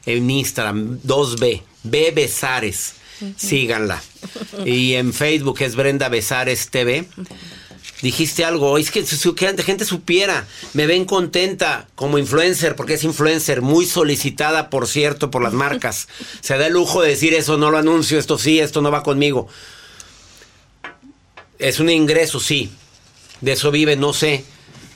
En 0.06 0.30
Instagram, 0.30 1.01
2B. 1.01 1.62
B 1.84 2.12
Besares. 2.15 2.94
Síganla. 3.36 4.01
Y 4.65 4.94
en 4.94 5.13
Facebook 5.13 5.58
es 5.62 5.75
Brenda 5.75 6.08
Besares 6.08 6.70
TV. 6.70 7.06
Dijiste 8.01 8.43
algo, 8.43 8.79
es 8.79 8.89
que, 8.89 9.03
que 9.03 9.53
la 9.53 9.63
gente 9.63 9.86
supiera, 9.86 10.48
me 10.74 10.88
ven 10.88 11.05
contenta 11.05 11.88
como 11.93 12.17
influencer, 12.17 12.75
porque 12.75 12.96
es 12.96 13.03
influencer, 13.03 13.62
muy 13.62 13.86
solicitada, 13.86 14.72
por 14.72 14.88
cierto, 14.88 15.29
por 15.29 15.43
las 15.43 15.53
marcas. 15.53 16.08
Se 16.41 16.58
da 16.58 16.67
el 16.67 16.74
lujo 16.74 17.01
de 17.03 17.10
decir 17.10 17.34
eso, 17.36 17.58
no 17.58 17.70
lo 17.70 17.77
anuncio, 17.77 18.17
esto 18.17 18.39
sí, 18.39 18.60
esto 18.60 18.81
no 18.81 18.89
va 18.89 19.03
conmigo. 19.03 19.48
Es 21.60 21.79
un 21.79 21.91
ingreso, 21.91 22.39
sí. 22.39 22.72
De 23.41 23.51
eso 23.51 23.70
vive, 23.70 23.96
no 23.96 24.13
sé. 24.13 24.43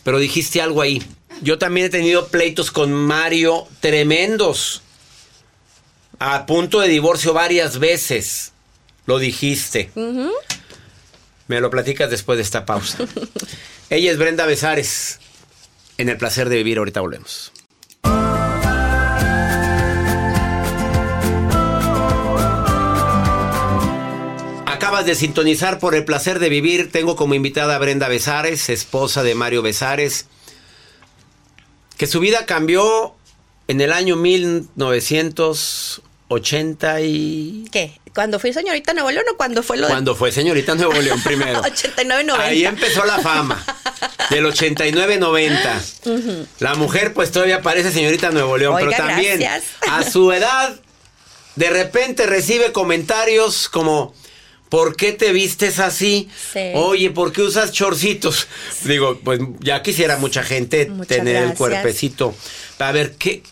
Pero 0.04 0.18
dijiste 0.18 0.62
algo 0.62 0.82
ahí. 0.82 1.04
Yo 1.42 1.60
también 1.60 1.88
he 1.88 1.90
tenido 1.90 2.28
pleitos 2.30 2.72
con 2.72 2.92
Mario 2.92 3.68
tremendos. 3.82 4.82
A 6.18 6.48
punto 6.48 6.80
de 6.80 6.88
divorcio 6.88 7.34
varias 7.34 7.78
veces. 7.78 8.54
Lo 9.06 9.20
dijiste. 9.20 9.92
Me 11.48 11.62
lo 11.62 11.70
platicas 11.70 12.10
después 12.10 12.38
de 12.38 12.44
esta 12.44 12.66
pausa. 12.66 13.06
Ella 13.90 14.12
es 14.12 14.18
Brenda 14.18 14.46
Besares. 14.46 15.20
En 15.98 16.10
el 16.10 16.18
placer 16.18 16.50
de 16.50 16.58
vivir, 16.58 16.80
ahorita 16.80 17.02
volvemos. 17.02 17.54
Acabas 24.66 25.06
de 25.06 25.16
sintonizar 25.16 25.80
por 25.80 25.96
el 25.96 26.04
placer 26.04 26.40
de 26.40 26.50
vivir. 26.50 26.92
Tengo 26.92 27.16
como 27.16 27.36
invitada 27.36 27.76
a 27.76 27.80
Brenda 27.80 28.08
Besares, 28.08 28.70
esposa 28.70 29.24
de 29.24 29.36
Mario 29.36 29.62
Besares, 29.62 30.26
que 31.98 32.08
su 32.08 32.20
vida 32.20 32.46
cambió 32.46 33.16
en 33.68 33.82
el 33.82 33.94
año 33.94 34.16
1980 36.30 37.02
y... 37.02 37.66
¿Qué? 37.72 38.00
¿Cuando 38.14 38.40
fui 38.40 38.54
señorita 38.54 38.94
Nuevo 38.94 39.12
León 39.12 39.26
o 39.32 39.38
cuando 39.38 39.62
fue 39.62 39.78
lo 39.78 39.88
de 39.88 39.94
Cuando 39.94 40.16
fue 40.16 40.32
señorita 40.32 40.76
Nuevo 40.76 40.94
León 40.94 41.22
primero. 41.24 41.62
89-90? 41.62 42.40
Ahí 42.40 42.66
empezó 42.66 43.06
la 43.06 43.20
fama. 43.20 43.64
Del 44.30 44.46
89-90. 44.46 46.48
La 46.60 46.76
mujer 46.76 47.14
pues 47.14 47.32
todavía 47.32 47.62
parece 47.62 47.92
señorita 47.92 48.32
Nuevo 48.32 48.58
León, 48.58 48.76
Oiga, 48.76 48.88
pero 48.88 49.08
también 49.08 49.40
gracias. 49.40 49.72
a 49.90 50.04
su 50.04 50.32
edad 50.32 50.80
de 51.56 51.70
repente 51.70 52.26
recibe 52.26 52.72
comentarios 52.72 53.70
como 53.70 54.14
¿Por 54.70 54.96
qué 54.96 55.12
te 55.12 55.32
vistes 55.32 55.80
así? 55.80 56.28
Sí. 56.52 56.72
Oye, 56.74 57.12
¿por 57.12 57.32
qué 57.32 57.44
usas 57.44 57.72
chorcitos? 57.72 58.48
Digo, 58.84 59.20
pues 59.24 59.40
ya 59.60 59.84
quisiera 59.84 60.18
mucha 60.18 60.44
gente 60.44 60.88
Muchas 60.88 61.08
tener 61.08 61.44
el 61.44 61.54
cuerpecito. 61.54 62.34
A 62.80 62.92
ver, 62.92 63.16
¿qué, 63.16 63.44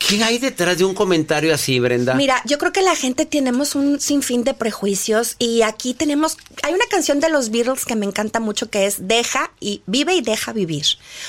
¿qué 0.00 0.24
hay 0.24 0.38
detrás 0.38 0.78
de 0.78 0.84
un 0.84 0.94
comentario 0.94 1.54
así, 1.54 1.78
Brenda? 1.78 2.14
Mira, 2.14 2.42
yo 2.44 2.58
creo 2.58 2.72
que 2.72 2.82
la 2.82 2.96
gente 2.96 3.26
tenemos 3.26 3.74
un 3.74 4.00
sinfín 4.00 4.42
de 4.42 4.54
prejuicios 4.54 5.36
y 5.38 5.62
aquí 5.62 5.94
tenemos, 5.94 6.36
hay 6.62 6.74
una 6.74 6.86
canción 6.90 7.20
de 7.20 7.28
los 7.28 7.50
Beatles 7.50 7.84
que 7.84 7.94
me 7.94 8.06
encanta 8.06 8.40
mucho 8.40 8.70
que 8.70 8.86
es 8.86 9.06
deja 9.06 9.52
y 9.60 9.82
vive 9.86 10.14
y 10.14 10.22
deja 10.22 10.52
vivir. 10.52 10.86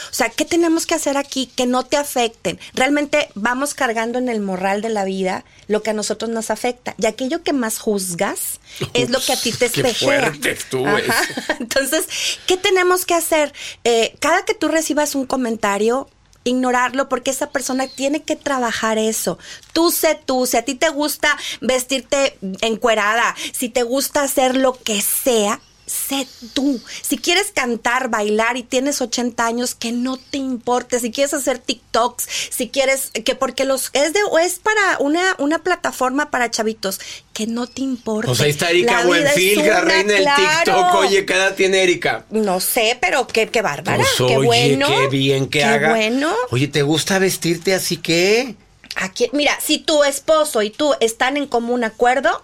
O 0.10 0.14
sea, 0.14 0.30
¿qué 0.30 0.46
tenemos 0.46 0.86
que 0.88 0.96
hacer 0.96 1.18
aquí 1.18 1.52
que 1.56 1.68
no 1.68 1.84
te 1.84 1.98
afecten? 1.98 2.60
Realmente 2.74 3.30
vamos 3.36 3.74
cargando 3.74 4.18
en 4.18 4.30
el 4.30 4.42
morral 4.42 4.82
de 4.82 4.90
la 4.90 5.06
vida 5.06 5.46
lo 5.68 5.84
que 5.84 5.92
a 5.92 5.94
nosotros 5.94 6.32
nos 6.32 6.50
afecta 6.50 6.96
y 6.98 7.06
aquello 7.06 7.44
que 7.44 7.54
más 7.54 7.78
juzgas 7.78 8.60
es 8.94 9.10
lo 9.10 9.20
que 9.20 9.34
a 9.34 9.38
ti 9.38 9.52
te 9.52 9.70
Qué 9.70 9.82
espejea. 9.82 10.28
Ajá. 10.28 11.00
eso. 11.00 11.34
Entonces, 11.60 12.06
¿qué 12.48 12.58
tenemos 12.58 13.06
que 13.06 13.14
hacer? 13.14 13.54
Eh, 13.84 14.16
cada 14.20 14.46
que 14.46 14.54
tú 14.54 14.68
recibas 14.68 15.16
un 15.16 15.26
comentario, 15.26 16.10
ignorarlo 16.44 17.10
porque 17.10 17.32
esa 17.32 17.50
persona 17.50 17.88
tiene 17.88 18.24
que 18.24 18.36
trabajar 18.36 18.98
eso. 18.98 19.38
Tú 19.74 19.92
sé 19.92 20.20
tú, 20.26 20.46
si 20.46 20.58
a 20.58 20.66
ti 20.66 20.76
te 20.76 20.90
gusta 20.90 21.38
vestirte 21.62 22.38
encuerada, 22.62 23.36
si 23.52 23.70
te 23.70 23.84
gusta 23.84 24.24
hacer 24.24 24.56
lo 24.56 24.74
que 24.74 25.02
sea, 25.02 25.60
sé 25.92 26.28
tú. 26.54 26.80
Si 27.02 27.18
quieres 27.18 27.52
cantar, 27.54 28.10
bailar 28.10 28.58
y 28.58 28.64
tienes 28.64 29.02
80 29.02 29.46
años, 29.46 29.76
que 29.76 29.92
no 29.92 30.18
te 30.18 30.38
importe. 30.38 31.00
Si 31.00 31.12
quieres 31.12 31.34
hacer 31.34 31.60
TikToks, 31.60 32.28
si 32.50 32.70
quieres, 32.70 33.12
que 33.12 33.36
porque 33.36 33.66
los 33.66 33.90
es 33.94 34.14
de 34.14 34.24
o 34.24 34.40
es 34.40 34.60
para 34.60 34.98
una, 35.00 35.36
una 35.38 35.60
plataforma 35.60 36.32
para 36.32 36.50
chavitos, 36.50 37.00
que 37.34 37.46
no 37.48 37.68
te 37.68 37.82
importe. 37.82 38.32
O 38.32 38.36
sea, 38.36 38.46
ahí 38.46 38.52
está 38.52 38.70
Erika 38.70 39.04
vida 39.04 39.18
es 39.18 39.36
Buenfil, 39.36 39.68
la 39.68 39.82
reina 39.82 40.14
del 40.14 40.24
claro. 40.24 40.74
TikTok. 40.74 40.96
Oye, 40.96 41.26
¿qué 41.26 41.34
edad 41.34 41.56
tiene 41.56 41.84
Erika? 41.84 42.26
No 42.30 42.60
sé, 42.60 42.98
pero 43.02 43.28
qué, 43.28 43.50
qué 43.50 43.62
bárbara. 43.62 43.98
Pues, 43.98 44.30
qué 44.30 44.38
oye, 44.38 44.48
bueno. 44.48 44.88
qué 44.88 45.08
bien 45.08 45.48
que 45.48 45.60
qué 45.60 45.66
haga. 45.66 45.90
bueno. 45.90 46.34
Oye, 46.52 46.68
¿te 46.68 46.84
gusta 46.84 47.20
vestirte 47.20 47.74
así 47.74 47.98
que? 47.98 48.56
Aquí, 48.96 49.30
mira, 49.34 49.58
si 49.62 49.80
tu 49.80 50.04
esposo 50.04 50.62
y 50.62 50.70
tú 50.70 50.94
están 51.00 51.38
en 51.38 51.48
común 51.48 51.84
acuerdo 51.84 52.42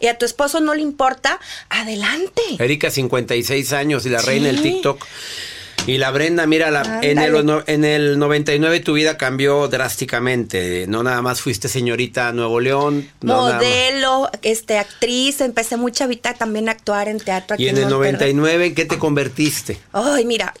y 0.00 0.06
a 0.08 0.18
tu 0.18 0.24
esposo 0.26 0.60
no 0.60 0.74
le 0.74 0.82
importa, 0.82 1.38
adelante. 1.70 2.42
Erika, 2.58 2.90
56 2.90 3.72
años 3.72 4.06
y 4.06 4.10
la 4.10 4.20
Sí. 4.20 4.26
reina 4.26 4.46
del 4.48 4.62
TikTok. 4.62 5.04
Y 5.86 5.98
la 5.98 6.10
Brenda, 6.10 6.46
mira, 6.48 6.72
la- 6.72 6.98
en, 7.02 7.18
el, 7.18 7.36
Ándale. 7.36 7.44
no- 7.44 7.62
en 7.68 7.84
el 7.84 8.18
99 8.18 8.80
tu 8.80 8.94
vida 8.94 9.16
cambió 9.16 9.68
drásticamente. 9.68 10.86
No 10.88 11.04
nada 11.04 11.22
más 11.22 11.40
fuiste 11.40 11.68
señorita 11.68 12.32
Nuevo 12.32 12.58
León. 12.58 13.08
no. 13.20 13.36
Modelo, 13.52 14.28
este, 14.42 14.78
actriz, 14.78 15.40
empecé 15.40 15.76
muy 15.76 15.92
chavita 15.92 16.34
también 16.34 16.68
a 16.68 16.72
actuar 16.72 17.06
en 17.08 17.18
teatro 17.20 17.54
aquí 17.54 17.64
Y 17.64 17.68
en 17.68 17.76
el 17.76 17.82
Monterrey. 17.84 18.12
99, 18.34 18.66
¿en 18.66 18.74
qué 18.74 18.84
te 18.84 18.98
convertiste? 18.98 19.78
Ay, 19.92 20.24
mira, 20.24 20.54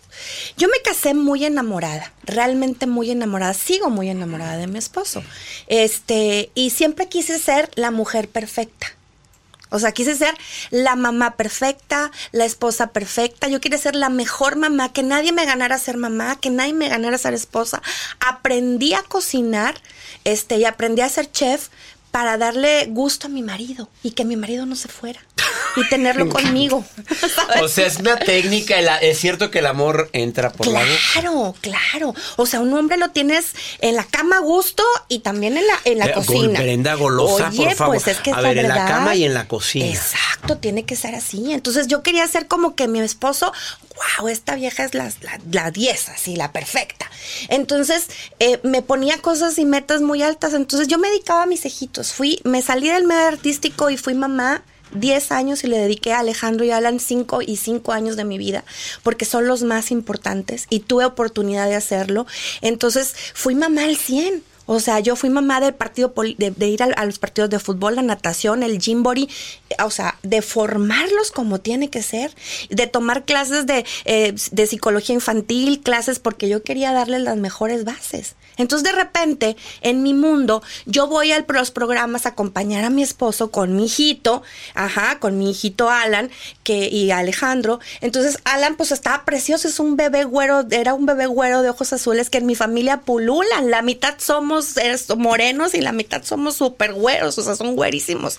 yo 0.58 0.68
me 0.68 0.80
casé 0.84 1.12
muy 1.14 1.44
enamorada, 1.44 2.12
realmente 2.22 2.86
muy 2.86 3.10
enamorada, 3.10 3.52
sigo 3.54 3.90
muy 3.90 4.08
enamorada 4.10 4.56
de 4.58 4.68
mi 4.68 4.78
esposo. 4.78 5.24
Este, 5.66 6.50
y 6.54 6.70
siempre 6.70 7.08
quise 7.08 7.38
ser 7.40 7.68
la 7.74 7.90
mujer 7.90 8.28
perfecta. 8.28 8.92
O 9.76 9.78
sea, 9.78 9.92
quise 9.92 10.16
ser 10.16 10.34
la 10.70 10.96
mamá 10.96 11.36
perfecta, 11.36 12.10
la 12.32 12.46
esposa 12.46 12.88
perfecta. 12.88 13.46
Yo 13.48 13.60
quería 13.60 13.78
ser 13.78 13.94
la 13.94 14.08
mejor 14.08 14.56
mamá, 14.56 14.90
que 14.90 15.02
nadie 15.02 15.32
me 15.32 15.44
ganara 15.44 15.78
ser 15.78 15.98
mamá, 15.98 16.36
que 16.40 16.48
nadie 16.48 16.72
me 16.72 16.88
ganara 16.88 17.18
ser 17.18 17.34
esposa. 17.34 17.82
Aprendí 18.20 18.94
a 18.94 19.02
cocinar, 19.02 19.74
este, 20.24 20.56
y 20.56 20.64
aprendí 20.64 21.02
a 21.02 21.10
ser 21.10 21.30
chef 21.30 21.68
para 22.16 22.38
darle 22.38 22.86
gusto 22.88 23.26
a 23.26 23.30
mi 23.30 23.42
marido 23.42 23.90
y 24.02 24.12
que 24.12 24.24
mi 24.24 24.36
marido 24.36 24.64
no 24.64 24.74
se 24.74 24.88
fuera 24.88 25.20
y 25.76 25.86
tenerlo 25.90 26.28
conmigo. 26.30 26.82
¿sabes? 27.34 27.60
O 27.60 27.68
sea, 27.68 27.86
es 27.86 27.96
una 27.98 28.16
técnica, 28.18 28.78
el- 28.78 28.88
es 29.02 29.18
cierto 29.20 29.50
que 29.50 29.58
el 29.58 29.66
amor 29.66 30.08
entra 30.14 30.50
por 30.50 30.66
la 30.66 30.80
boca. 30.80 30.90
Claro, 31.12 31.54
claro. 31.60 32.14
O 32.36 32.46
sea, 32.46 32.60
un 32.60 32.72
hombre 32.72 32.96
lo 32.96 33.10
tienes 33.10 33.48
en 33.80 33.96
la 33.96 34.04
cama 34.04 34.36
a 34.38 34.40
gusto 34.40 34.82
y 35.08 35.18
también 35.18 35.58
en 35.58 35.66
la, 35.66 35.74
en 35.84 35.98
la 35.98 36.06
Eh, 36.06 36.12
cocina. 36.14 36.58
Brenda 36.58 36.94
Golosa, 36.94 37.48
Oye, 37.50 37.64
por 37.66 37.74
favor. 37.74 37.94
Pues 37.96 38.08
es 38.08 38.16
que 38.22 38.30
A 38.30 38.40
ver, 38.40 38.56
en 38.56 38.68
la 38.68 38.76
verdad. 38.76 38.88
cama 38.88 39.14
y 39.14 39.24
en 39.24 39.34
la 39.34 39.46
cocina. 39.46 39.84
Exacto, 39.84 40.56
tiene 40.56 40.84
que 40.86 40.96
ser 40.96 41.14
así. 41.14 41.52
Entonces 41.52 41.86
yo 41.86 42.02
quería 42.02 42.26
ser 42.28 42.48
como 42.48 42.74
que 42.74 42.88
mi 42.88 43.00
esposo, 43.00 43.52
wow, 44.18 44.28
esta 44.28 44.54
vieja 44.54 44.84
es 44.84 44.94
la, 44.94 45.12
la, 45.20 45.38
la 45.52 45.70
10, 45.70 46.08
así, 46.08 46.34
la 46.34 46.50
perfecta. 46.50 47.10
Entonces 47.50 48.06
eh, 48.38 48.58
me 48.62 48.80
ponía 48.80 49.18
cosas 49.18 49.58
y 49.58 49.66
metas 49.66 50.00
muy 50.00 50.22
altas. 50.22 50.54
Entonces 50.54 50.88
yo 50.88 50.96
me 50.96 51.08
dedicaba 51.08 51.42
a 51.42 51.46
mis 51.46 51.66
hijitos. 51.66 52.05
Fui, 52.12 52.40
me 52.44 52.62
salí 52.62 52.88
del 52.88 53.04
medio 53.04 53.26
artístico 53.26 53.90
y 53.90 53.96
fui 53.96 54.14
mamá 54.14 54.62
10 54.92 55.32
años 55.32 55.64
y 55.64 55.66
le 55.66 55.78
dediqué 55.78 56.12
a 56.12 56.20
Alejandro 56.20 56.64
y 56.64 56.70
Alan 56.70 57.00
5 57.00 57.42
y 57.42 57.56
5 57.56 57.92
años 57.92 58.16
de 58.16 58.24
mi 58.24 58.38
vida, 58.38 58.64
porque 59.02 59.24
son 59.24 59.46
los 59.46 59.62
más 59.62 59.90
importantes 59.90 60.66
y 60.70 60.80
tuve 60.80 61.04
oportunidad 61.04 61.68
de 61.68 61.74
hacerlo. 61.74 62.26
Entonces 62.60 63.14
fui 63.34 63.54
mamá 63.54 63.84
al 63.84 63.96
100. 63.96 64.42
O 64.66 64.80
sea, 64.80 65.00
yo 65.00 65.16
fui 65.16 65.30
mamá 65.30 65.60
del 65.60 65.74
partido, 65.74 66.12
de, 66.16 66.50
de 66.50 66.68
ir 66.68 66.82
a, 66.82 67.04
los 67.04 67.18
partidos 67.18 67.50
de 67.50 67.58
fútbol, 67.58 67.96
la 67.96 68.02
natación, 68.02 68.62
el 68.62 68.80
gimbori, 68.80 69.28
eh, 69.70 69.76
o 69.82 69.90
sea, 69.90 70.18
de 70.22 70.42
formarlos 70.42 71.30
como 71.30 71.60
tiene 71.60 71.88
que 71.88 72.02
ser, 72.02 72.34
de 72.68 72.86
tomar 72.86 73.24
clases 73.24 73.66
de, 73.66 73.84
eh, 74.04 74.34
de 74.50 74.66
psicología 74.66 75.14
infantil, 75.14 75.80
clases 75.82 76.18
porque 76.18 76.48
yo 76.48 76.62
quería 76.62 76.92
darles 76.92 77.22
las 77.22 77.36
mejores 77.36 77.84
bases. 77.84 78.34
Entonces, 78.56 78.90
de 78.90 78.96
repente, 78.96 79.56
en 79.82 80.02
mi 80.02 80.14
mundo, 80.14 80.62
yo 80.86 81.06
voy 81.06 81.32
a 81.32 81.44
los 81.46 81.70
programas 81.70 82.26
a 82.26 82.30
acompañar 82.30 82.84
a 82.84 82.90
mi 82.90 83.02
esposo 83.02 83.50
con 83.50 83.76
mi 83.76 83.86
hijito, 83.86 84.42
ajá, 84.74 85.18
con 85.18 85.38
mi 85.38 85.50
hijito 85.50 85.90
Alan 85.90 86.30
que, 86.64 86.88
y 86.88 87.10
Alejandro. 87.10 87.80
Entonces, 88.00 88.38
Alan, 88.44 88.76
pues 88.76 88.92
estaba 88.92 89.24
precioso, 89.24 89.68
es 89.68 89.78
un 89.78 89.96
bebé 89.96 90.24
güero, 90.24 90.64
era 90.70 90.94
un 90.94 91.06
bebé 91.06 91.26
güero 91.26 91.62
de 91.62 91.70
ojos 91.70 91.92
azules 91.92 92.30
que 92.30 92.38
en 92.38 92.46
mi 92.46 92.54
familia 92.54 93.02
pululan. 93.02 93.70
La 93.70 93.82
mitad 93.82 94.14
somos 94.18 94.55
eh, 94.76 94.96
morenos 95.16 95.74
y 95.74 95.80
la 95.80 95.92
mitad 95.92 96.22
somos 96.24 96.56
súper 96.56 96.92
güeros, 96.94 97.36
o 97.38 97.42
sea, 97.42 97.54
son 97.56 97.76
güerísimos. 97.76 98.38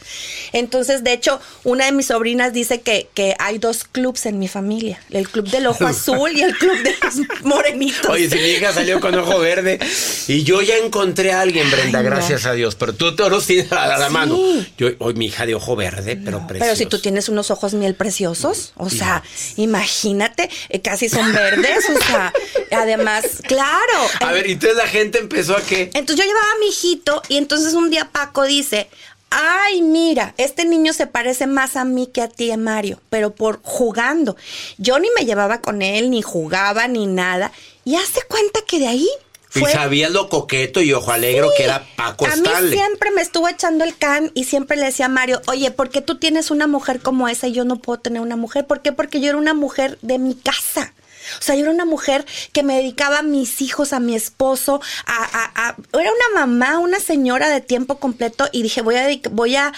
Entonces, 0.54 1.04
de 1.04 1.14
hecho, 1.14 1.40
una 1.64 1.86
de 1.86 1.92
mis 1.92 2.08
sobrinas 2.08 2.54
dice 2.54 2.82
que, 2.82 3.08
que 3.14 3.36
hay 3.40 3.58
dos 3.58 3.84
clubs 3.84 4.26
en 4.26 4.40
mi 4.40 4.48
familia: 4.48 5.00
el 5.12 5.30
club 5.30 5.48
del 5.50 5.68
ojo 5.68 5.86
azul 5.88 6.32
y 6.36 6.42
el 6.42 6.56
club 6.58 6.78
de 6.84 6.96
los 7.04 7.16
morenitos. 7.44 8.10
Oye, 8.10 8.30
si 8.30 8.38
mi 8.38 8.50
hija 8.50 8.74
salió 8.74 9.00
con 9.00 9.14
ojo 9.16 9.40
verde 9.40 9.80
y 10.28 10.44
yo 10.44 10.62
ya 10.62 10.78
encontré 10.78 11.32
a 11.32 11.42
alguien, 11.42 11.70
Brenda, 11.70 12.00
Ay, 12.00 12.06
no. 12.06 12.12
gracias 12.12 12.46
a 12.46 12.54
Dios, 12.54 12.76
pero 12.76 12.94
tú 12.94 13.16
todos 13.16 13.46
tienes 13.46 13.72
a 13.72 13.88
la 13.98 14.08
Sí. 14.08 14.14
mano. 14.14 14.38
Yo, 14.78 14.90
hoy 15.00 15.14
mi 15.16 15.26
hija 15.28 15.46
de 15.46 15.56
ojo 15.56 15.76
verde, 15.76 16.16
pero 16.24 16.46
precioso. 16.48 16.60
Pero 16.66 16.76
si 16.76 16.86
tú 16.86 17.00
tienes 17.00 17.30
unos 17.30 17.52
ojos 17.52 17.74
miel 17.74 17.96
preciosos, 17.96 18.74
o 18.78 18.90
sea, 18.90 19.24
imagínate, 19.72 20.50
eh, 20.70 20.82
casi 20.82 21.10
son 21.10 21.32
verdes, 21.34 21.86
o 21.90 22.02
sea, 22.06 22.34
además, 22.72 23.26
claro. 23.48 23.78
A 24.22 24.32
ver, 24.32 24.48
y 24.48 24.54
entonces 24.54 24.78
la 24.78 24.88
gente 24.88 25.20
empezó 25.20 25.56
a 25.56 25.62
qué? 25.62 25.90
Entonces 26.08 26.26
yo 26.26 26.32
llevaba 26.32 26.54
a 26.54 26.60
mi 26.60 26.67
hijito 26.67 27.22
y 27.28 27.36
entonces 27.36 27.74
un 27.74 27.89
día 27.89 28.10
Paco 28.13 28.43
dice, 28.43 28.88
ay, 29.30 29.82
mira, 29.82 30.34
este 30.38 30.63
niño 30.63 30.93
se 30.93 31.06
parece 31.06 31.48
más 31.48 31.76
a 31.76 31.84
mí 31.84 32.08
que 32.08 32.22
a 32.22 32.30
ti, 32.30 32.56
Mario, 32.56 33.02
pero 33.10 33.36
por 33.36 33.60
jugando. 33.62 34.38
Yo 34.78 35.00
ni 35.00 35.10
me 35.20 35.26
llevaba 35.26 35.60
con 35.60 35.82
él, 35.82 36.10
ni 36.10 36.22
jugaba, 36.22 36.88
ni 36.88 37.08
nada. 37.08 37.52
Y 37.84 37.98
hace 37.98 38.22
cuenta 38.30 38.62
que 38.65 38.80
de 38.80 38.88
ahí 38.88 39.10
Y 39.54 39.60
fue... 39.60 39.74
sabías 39.74 40.10
lo 40.12 40.30
coqueto 40.30 40.80
y 40.80 40.93
ojo 40.93 41.12
alegre 41.12 41.46
que 41.58 41.65
era 41.65 41.86
Paco 41.98 42.26
a 42.26 42.38
mí 42.38 42.41
Stanley. 42.48 42.72
siempre 42.72 43.12
me 43.12 43.22
estuvo 43.22 43.50
echando 43.50 43.84
el 43.84 43.98
can 43.98 44.32
y 44.34 44.46
siempre 44.46 44.78
le 44.78 44.86
decía 44.86 45.08
a 45.08 45.10
Mario, 45.10 45.41
oye, 45.48 45.72
¿por 45.72 45.89
qué 45.89 46.00
tú 46.00 46.15
tienes 46.15 46.52
una 46.52 46.67
mujer 46.67 47.02
como 47.02 47.28
esa 47.28 47.48
y 47.48 47.52
yo 47.52 47.65
no 47.65 47.80
puedo 47.80 48.00
tener 48.00 48.22
una 48.22 48.38
mujer? 48.38 48.65
¿Por 48.65 48.82
qué? 48.82 48.93
Porque 48.93 49.20
yo 49.20 49.28
era 49.28 49.38
una 49.38 49.54
mujer 49.54 49.98
de 50.02 50.20
mi 50.20 50.36
casa. 50.36 50.93
O 51.40 51.42
sea, 51.42 51.56
yo 51.56 51.62
era 51.62 51.72
una 51.72 51.86
mujer 51.86 52.26
que 52.54 52.63
me 52.63 52.76
dedicaba 52.78 53.20
a 53.20 53.24
mis 53.24 53.62
hijos, 53.62 53.94
a 53.94 54.00
mi 54.00 54.16
esposo, 54.16 54.82
a, 55.06 55.76
era 55.94 56.12
una 56.12 56.40
mamá, 56.42 56.80
una 56.80 57.00
señora 57.00 57.50
de 57.50 57.62
tiempo 57.62 58.00
completo 58.00 58.48
y 58.52 58.63
dije, 58.63 58.82
voy 58.82 58.96
a, 58.96 59.08
voy 59.32 59.56
a, 59.56 59.74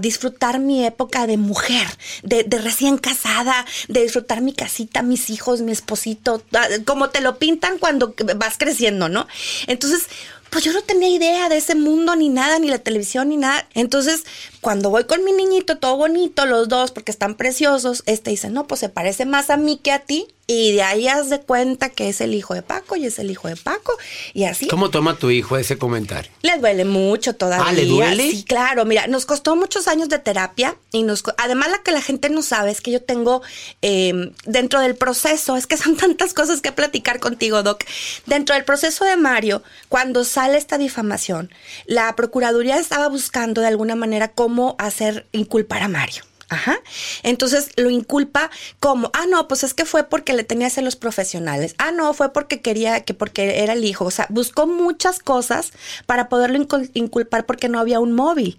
disfrutar 0.00 0.58
mi 0.58 0.84
época 0.84 1.26
de 1.26 1.36
mujer, 1.36 1.86
de, 2.22 2.44
de 2.44 2.58
recién 2.58 2.98
casada, 2.98 3.64
de 3.88 4.02
disfrutar 4.02 4.40
mi 4.40 4.52
casita, 4.52 5.02
mis 5.02 5.30
hijos, 5.30 5.60
mi 5.60 5.72
esposito, 5.72 6.42
como 6.84 7.10
te 7.10 7.20
lo 7.20 7.38
pintan 7.38 7.78
cuando 7.78 8.14
vas 8.36 8.56
creciendo, 8.58 9.08
¿no? 9.08 9.26
Entonces, 9.66 10.06
pues 10.52 10.66
yo 10.66 10.72
no 10.74 10.82
tenía 10.82 11.08
idea 11.08 11.48
de 11.48 11.56
ese 11.56 11.74
mundo 11.74 12.14
ni 12.14 12.28
nada, 12.28 12.58
ni 12.58 12.68
la 12.68 12.78
televisión 12.78 13.30
ni 13.30 13.38
nada. 13.38 13.66
Entonces, 13.72 14.24
cuando 14.60 14.90
voy 14.90 15.04
con 15.04 15.24
mi 15.24 15.32
niñito, 15.32 15.78
todo 15.78 15.96
bonito, 15.96 16.44
los 16.44 16.68
dos, 16.68 16.90
porque 16.90 17.10
están 17.10 17.36
preciosos, 17.36 18.02
este 18.04 18.30
dice, 18.30 18.50
no, 18.50 18.66
pues 18.66 18.80
se 18.80 18.90
parece 18.90 19.24
más 19.24 19.48
a 19.48 19.56
mí 19.56 19.78
que 19.82 19.92
a 19.92 20.00
ti. 20.00 20.28
Y 20.46 20.72
de 20.72 20.82
ahí 20.82 21.06
haz 21.06 21.30
de 21.30 21.40
cuenta 21.40 21.88
que 21.88 22.08
es 22.08 22.20
el 22.20 22.34
hijo 22.34 22.54
de 22.54 22.62
Paco 22.62 22.96
y 22.96 23.06
es 23.06 23.18
el 23.18 23.30
hijo 23.30 23.48
de 23.48 23.56
Paco. 23.56 23.96
Y 24.34 24.44
así. 24.44 24.66
¿Cómo 24.66 24.90
toma 24.90 25.16
tu 25.16 25.30
hijo 25.30 25.56
ese 25.56 25.78
comentario? 25.78 26.30
Le 26.42 26.58
duele 26.58 26.84
mucho 26.84 27.34
todavía. 27.36 27.66
Ah, 27.68 27.72
¿le 27.72 27.86
duele? 27.86 28.30
Sí, 28.30 28.44
claro. 28.44 28.84
Mira, 28.84 29.06
nos 29.06 29.24
costó 29.24 29.54
muchos 29.54 29.86
años 29.86 30.08
de 30.08 30.18
terapia 30.18 30.76
y 30.90 31.04
nos, 31.04 31.22
además 31.38 31.70
la 31.70 31.82
que 31.82 31.92
la 31.92 32.02
gente 32.02 32.28
no 32.28 32.42
sabe 32.42 32.72
es 32.72 32.80
que 32.80 32.90
yo 32.90 33.00
tengo 33.00 33.42
eh, 33.82 34.32
dentro 34.44 34.80
del 34.80 34.96
proceso, 34.96 35.56
es 35.56 35.66
que 35.66 35.76
son 35.76 35.96
tantas 36.02 36.34
cosas 36.34 36.60
que 36.60 36.72
platicar 36.72 37.20
contigo, 37.20 37.62
Doc. 37.62 37.84
Dentro 38.26 38.54
del 38.54 38.64
proceso 38.64 39.04
de 39.04 39.16
Mario, 39.16 39.62
cuando 39.88 40.24
sale 40.24 40.58
esta 40.58 40.76
difamación, 40.76 41.50
la 41.86 42.14
Procuraduría 42.16 42.78
estaba 42.78 43.08
buscando 43.08 43.60
de 43.60 43.68
alguna 43.68 43.94
manera 43.94 44.28
cómo 44.32 44.74
hacer 44.78 45.26
inculpar 45.32 45.82
a 45.82 45.88
Mario. 45.88 46.24
Ajá. 46.52 46.78
Entonces 47.22 47.70
lo 47.76 47.88
inculpa 47.88 48.50
como, 48.78 49.10
ah, 49.14 49.24
no, 49.26 49.48
pues 49.48 49.64
es 49.64 49.72
que 49.72 49.86
fue 49.86 50.04
porque 50.04 50.34
le 50.34 50.44
tenía 50.44 50.68
celos 50.68 50.96
profesionales. 50.96 51.74
Ah, 51.78 51.92
no, 51.92 52.12
fue 52.12 52.30
porque 52.34 52.60
quería, 52.60 53.00
que 53.00 53.14
porque 53.14 53.62
era 53.62 53.72
el 53.72 53.84
hijo. 53.86 54.04
O 54.04 54.10
sea, 54.10 54.26
buscó 54.28 54.66
muchas 54.66 55.18
cosas 55.18 55.72
para 56.04 56.28
poderlo 56.28 56.58
incul- 56.58 56.90
inculpar 56.92 57.46
porque 57.46 57.70
no 57.70 57.80
había 57.80 58.00
un 58.00 58.12
móvil. 58.12 58.58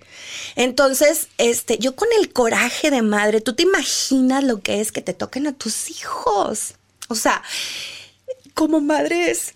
Entonces, 0.55 1.27
este, 1.37 1.77
yo 1.77 1.95
con 1.95 2.07
el 2.19 2.33
coraje 2.33 2.89
de 2.89 3.03
madre, 3.03 3.41
tú 3.41 3.53
te 3.53 3.61
imaginas 3.61 4.43
lo 4.43 4.59
que 4.61 4.81
es 4.81 4.91
que 4.91 5.01
te 5.01 5.13
toquen 5.13 5.45
a 5.45 5.53
tus 5.53 5.91
hijos. 5.91 6.73
O 7.09 7.15
sea, 7.15 7.43
como 8.55 8.81
madre 8.81 9.29
es 9.29 9.53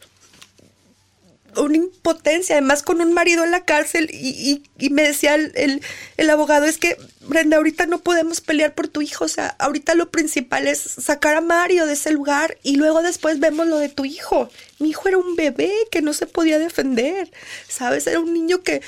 una 1.57 1.77
impotencia, 1.77 2.55
además 2.55 2.83
con 2.83 3.01
un 3.01 3.13
marido 3.13 3.43
en 3.43 3.51
la 3.51 3.65
cárcel 3.65 4.09
y, 4.11 4.61
y- 4.79 4.89
me 4.89 5.03
decía 5.03 5.35
el, 5.35 5.51
el- 5.55 5.81
el 6.17 6.29
abogado, 6.29 6.65
es 6.65 6.77
que 6.77 6.97
Brenda, 7.21 7.57
ahorita 7.57 7.85
no 7.87 7.99
podemos 7.99 8.41
pelear 8.41 8.73
por 8.73 8.87
tu 8.87 9.01
hijo, 9.01 9.25
o 9.25 9.27
sea, 9.27 9.47
ahorita 9.59 9.95
lo 9.95 10.09
principal 10.11 10.67
es 10.67 10.79
sacar 10.79 11.35
a 11.35 11.41
Mario 11.41 11.85
de 11.85 11.93
ese 11.93 12.11
lugar 12.11 12.57
y 12.63 12.77
luego 12.77 13.01
después 13.03 13.39
vemos 13.39 13.67
lo 13.67 13.77
de 13.77 13.89
tu 13.89 14.05
hijo. 14.05 14.49
Mi 14.79 14.89
hijo 14.89 15.07
era 15.09 15.17
un 15.17 15.35
bebé 15.35 15.71
que 15.91 16.01
no 16.01 16.13
se 16.13 16.25
podía 16.27 16.57
defender, 16.59 17.29
¿sabes? 17.67 18.07
Era 18.07 18.19
un 18.19 18.33
niño 18.33 18.63
que 18.63 18.81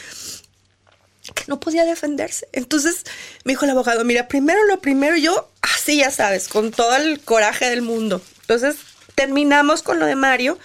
que 1.36 1.44
no 1.48 1.60
podía 1.60 1.86
defenderse. 1.86 2.48
Entonces 2.54 3.04
me 3.44 3.52
dijo 3.52 3.66
el 3.66 3.72
abogado, 3.72 4.04
mira, 4.04 4.28
primero 4.28 4.64
lo 4.66 4.82
primero, 4.82 5.16
yo 5.16 5.50
así 5.62 5.98
ya 5.98 6.10
sabes, 6.10 6.48
con 6.48 6.72
todo 6.72 6.96
el 6.96 7.20
coraje 7.20 7.70
del 7.70 7.84
mundo. 7.84 8.20
Entonces 8.42 8.78
terminamos 9.14 9.84
con 9.84 10.00
lo 10.00 10.06
de 10.08 10.16
Mario 10.16 10.58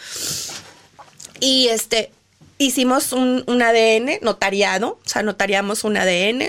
y 1.44 1.68
este 1.68 2.10
hicimos 2.58 3.12
un, 3.12 3.44
un 3.46 3.62
ADN 3.62 4.18
notariado, 4.22 5.00
o 5.04 5.08
sea, 5.08 5.22
notariamos 5.22 5.84
un 5.84 5.96
ADN. 5.96 6.42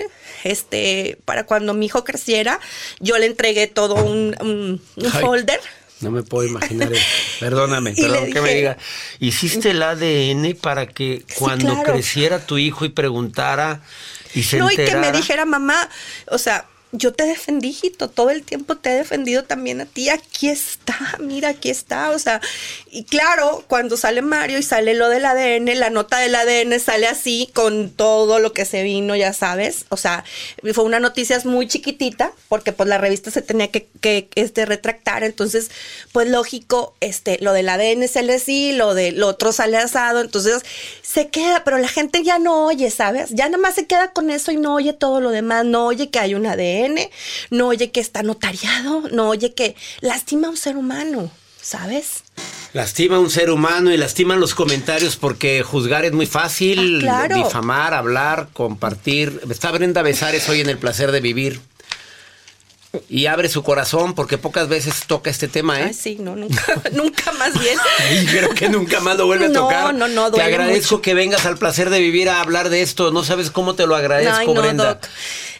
Este, 0.44 1.18
para 1.24 1.44
cuando 1.44 1.74
mi 1.74 1.86
hijo 1.86 2.04
creciera, 2.04 2.60
yo 3.00 3.18
le 3.18 3.26
entregué 3.26 3.66
todo 3.66 3.94
un, 3.96 4.36
un- 4.40 4.80
un 4.96 5.06
Ay. 5.12 5.20
folder. 5.20 5.60
No 6.00 6.10
me 6.10 6.22
puedo 6.22 6.46
imaginar 6.46 6.92
eso. 6.92 7.02
Perdóname, 7.40 7.94
perdón 7.94 8.30
que 8.32 8.40
me 8.40 8.54
diga. 8.54 8.76
Hiciste 9.18 9.70
el 9.70 9.82
ADN 9.82 10.54
para 10.60 10.86
que 10.86 11.24
cuando 11.38 11.72
claro. 11.74 11.92
creciera 11.92 12.46
tu 12.46 12.58
hijo 12.58 12.84
y 12.84 12.90
preguntara 12.90 13.80
y 14.34 14.42
se 14.44 14.58
No, 14.58 14.70
y 14.70 14.76
que 14.76 14.94
me 14.96 15.10
dijera, 15.10 15.44
mamá, 15.46 15.88
o 16.28 16.38
sea, 16.38 16.66
yo 16.92 17.12
te 17.12 17.24
defendí, 17.24 17.68
hijito, 17.68 18.08
todo 18.08 18.30
el 18.30 18.42
tiempo 18.42 18.76
te 18.76 18.90
he 18.90 18.94
defendido 18.94 19.44
también 19.44 19.80
a 19.80 19.86
ti, 19.86 20.08
aquí 20.08 20.48
está, 20.48 20.96
mira, 21.18 21.50
aquí 21.50 21.68
está, 21.68 22.10
o 22.10 22.18
sea, 22.18 22.40
y 22.90 23.04
claro, 23.04 23.64
cuando 23.66 23.96
sale 23.96 24.22
Mario 24.22 24.58
y 24.58 24.62
sale 24.62 24.94
lo 24.94 25.08
del 25.08 25.24
ADN, 25.24 25.78
la 25.78 25.90
nota 25.90 26.18
del 26.18 26.34
ADN 26.34 26.78
sale 26.80 27.06
así 27.06 27.50
con 27.54 27.90
todo 27.90 28.38
lo 28.38 28.52
que 28.52 28.64
se 28.64 28.82
vino, 28.82 29.16
ya 29.16 29.32
sabes, 29.32 29.84
o 29.88 29.96
sea, 29.96 30.24
fue 30.74 30.84
una 30.84 31.00
noticia 31.00 31.40
muy 31.44 31.66
chiquitita, 31.66 32.32
porque 32.48 32.72
pues 32.72 32.88
la 32.88 32.98
revista 32.98 33.30
se 33.30 33.42
tenía 33.42 33.68
que, 33.68 33.88
este, 34.34 34.64
retractar, 34.64 35.24
entonces, 35.24 35.70
pues 36.12 36.28
lógico, 36.28 36.94
este, 37.00 37.38
lo 37.40 37.52
del 37.52 37.68
ADN 37.68 38.06
sale 38.08 38.34
así, 38.34 38.72
lo 38.72 38.94
del 38.94 39.22
otro 39.22 39.52
sale 39.52 39.76
asado, 39.76 40.20
entonces 40.20 40.62
se 41.02 41.28
queda, 41.28 41.64
pero 41.64 41.78
la 41.78 41.88
gente 41.88 42.22
ya 42.22 42.38
no 42.38 42.66
oye, 42.66 42.90
¿sabes? 42.90 43.30
Ya 43.30 43.46
nada 43.46 43.58
más 43.58 43.74
se 43.74 43.86
queda 43.86 44.12
con 44.12 44.30
eso 44.30 44.52
y 44.52 44.56
no 44.56 44.74
oye 44.74 44.92
todo 44.92 45.20
lo 45.20 45.30
demás, 45.30 45.64
no 45.64 45.86
oye 45.86 46.10
que 46.10 46.18
hay 46.18 46.34
un 46.34 46.46
ADN, 46.46 46.75
no 47.50 47.68
oye 47.68 47.90
que 47.90 48.00
está 48.00 48.22
notariado, 48.22 49.02
no 49.12 49.28
oye 49.28 49.54
que 49.54 49.74
lastima 50.00 50.48
a 50.48 50.50
un 50.50 50.56
ser 50.56 50.76
humano, 50.76 51.30
¿sabes? 51.60 52.22
Lastima 52.72 53.16
a 53.16 53.20
un 53.20 53.30
ser 53.30 53.50
humano 53.50 53.90
y 53.92 53.96
lastiman 53.96 54.38
los 54.40 54.54
comentarios 54.54 55.16
porque 55.16 55.62
juzgar 55.62 56.04
es 56.04 56.12
muy 56.12 56.26
fácil, 56.26 56.96
Ah, 56.98 57.26
claro. 57.26 57.36
difamar, 57.36 57.94
hablar, 57.94 58.48
compartir. 58.52 59.40
Está 59.50 59.70
Brenda 59.70 60.02
Besares 60.02 60.48
hoy 60.48 60.60
en 60.60 60.68
el 60.68 60.76
placer 60.78 61.10
de 61.12 61.20
vivir. 61.20 61.60
Y 63.10 63.26
abre 63.26 63.50
su 63.50 63.62
corazón 63.62 64.14
porque 64.14 64.38
pocas 64.38 64.68
veces 64.68 65.02
toca 65.06 65.28
este 65.28 65.48
tema, 65.48 65.80
¿eh? 65.80 65.84
Ay, 65.88 65.92
sí, 65.94 66.16
no, 66.18 66.34
nunca, 66.34 66.64
nunca 66.92 67.30
más 67.32 67.58
bien. 67.60 67.76
Y 68.22 68.26
creo 68.26 68.50
que 68.54 68.70
nunca 68.70 69.00
más 69.00 69.18
lo 69.18 69.26
vuelve 69.26 69.46
a 69.46 69.48
No, 69.50 69.60
tocar. 69.64 69.94
no, 69.94 70.08
no, 70.08 70.24
Te 70.26 70.38
duele 70.38 70.44
agradezco 70.44 70.94
mucho. 70.96 71.02
que 71.02 71.12
vengas 71.12 71.44
al 71.44 71.58
placer 71.58 71.90
de 71.90 71.98
vivir 72.00 72.30
a 72.30 72.40
hablar 72.40 72.70
de 72.70 72.80
esto. 72.80 73.10
No 73.10 73.22
sabes 73.22 73.50
cómo 73.50 73.74
te 73.74 73.86
lo 73.86 73.96
agradezco, 73.96 74.34
Ay, 74.38 74.46
no, 74.46 74.62
Brenda. 74.62 74.94
Doc. 74.94 75.02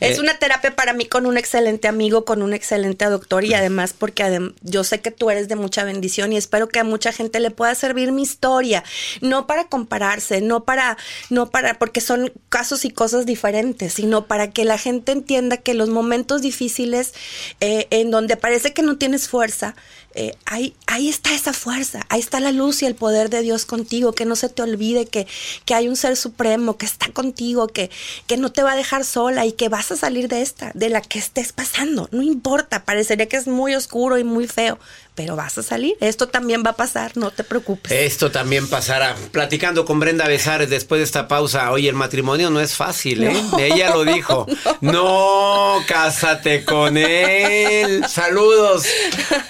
Es 0.00 0.18
Eh, 0.18 0.20
una 0.20 0.38
terapia 0.38 0.74
para 0.76 0.92
mí 0.92 1.06
con 1.06 1.26
un 1.26 1.37
excelente 1.38 1.88
amigo, 1.88 2.24
con 2.24 2.42
un 2.42 2.52
excelente 2.52 3.04
doctor 3.06 3.44
y 3.44 3.54
además 3.54 3.94
porque 3.96 4.22
adem- 4.24 4.54
yo 4.62 4.85
sé 4.85 5.00
que 5.00 5.11
tú 5.11 5.30
eres 5.30 5.48
de 5.48 5.56
mucha 5.56 5.85
bendición 5.85 6.32
y 6.32 6.37
espero 6.37 6.68
que 6.68 6.78
a 6.78 6.85
mucha 6.85 7.12
gente 7.12 7.40
le 7.40 7.50
pueda 7.50 7.74
servir 7.74 8.12
mi 8.12 8.22
historia, 8.22 8.85
no 9.20 9.46
para 9.46 9.64
compararse, 9.68 10.40
no 10.40 10.64
para, 10.64 10.96
no 11.30 11.50
para, 11.50 11.78
porque 11.78 12.00
son 12.00 12.32
casos 12.48 12.85
y 12.85 12.90
cosas 12.90 13.26
diferentes, 13.26 13.94
sino 13.94 14.26
para 14.26 14.50
que 14.50 14.64
la 14.64 14.78
gente 14.78 15.12
entienda 15.12 15.56
que 15.56 15.74
los 15.74 15.88
momentos 15.88 16.42
difíciles 16.42 17.14
eh, 17.61 17.87
en 17.90 18.11
donde 18.11 18.37
parece 18.37 18.72
que 18.74 18.82
no 18.82 18.98
tienes 18.98 19.28
fuerza, 19.28 19.74
eh, 20.18 20.35
ahí, 20.46 20.74
ahí 20.87 21.09
está 21.11 21.35
esa 21.35 21.52
fuerza, 21.52 22.07
ahí 22.09 22.20
está 22.20 22.40
la 22.40 22.50
luz 22.50 22.83
y 22.83 22.87
el 22.87 22.94
poder 22.94 23.29
de 23.29 23.42
Dios 23.42 23.66
contigo, 23.66 24.12
que 24.12 24.24
no 24.24 24.35
se 24.35 24.48
te 24.48 24.62
olvide 24.62 25.05
que, 25.05 25.26
que 25.66 25.74
hay 25.74 25.88
un 25.88 25.96
ser 25.96 26.16
supremo 26.16 26.79
que 26.79 26.87
está 26.87 27.12
contigo, 27.12 27.68
que, 27.68 27.90
que 28.26 28.38
no 28.38 28.50
te 28.50 28.62
va 28.62 28.72
a 28.72 28.76
dejar 28.76 29.05
sola 29.05 29.44
y 29.44 29.52
que 29.52 29.68
vas 29.68 29.92
a 29.92 29.96
salir 29.96 30.29
de 30.29 30.40
esta, 30.40 30.72
de 30.74 30.88
la 30.88 31.02
que 31.02 31.18
estés 31.18 31.52
pasando. 31.52 32.09
No 32.12 32.22
importa, 32.22 32.87
parecería 32.87 33.29
que 33.29 33.37
es 33.37 33.46
muy 33.46 33.74
oscuro 33.74 34.16
y 34.16 34.24
muy 34.24 34.46
feo, 34.46 34.79
pero 35.16 35.35
vas 35.35 35.59
a 35.59 35.64
salir. 35.64 35.96
Esto 36.00 36.29
también 36.29 36.62
va 36.64 36.70
a 36.70 36.76
pasar, 36.76 37.16
no 37.16 37.33
te 37.33 37.42
preocupes. 37.42 37.90
Esto 37.90 38.31
también 38.31 38.68
pasará. 38.68 39.16
Platicando 39.33 39.85
con 39.85 39.98
Brenda 39.98 40.29
Besares 40.29 40.70
después 40.70 41.00
de 41.00 41.05
esta 41.05 41.26
pausa. 41.26 41.72
Oye, 41.72 41.88
el 41.88 41.94
matrimonio 41.96 42.50
no 42.50 42.61
es 42.61 42.74
fácil, 42.74 43.24
¿eh? 43.24 43.33
No, 43.50 43.59
Ella 43.59 43.90
lo 43.90 44.05
dijo. 44.05 44.46
No. 44.83 45.83
cásate 45.88 46.64
con 46.64 46.96
él. 46.96 48.05
Saludos 48.09 48.87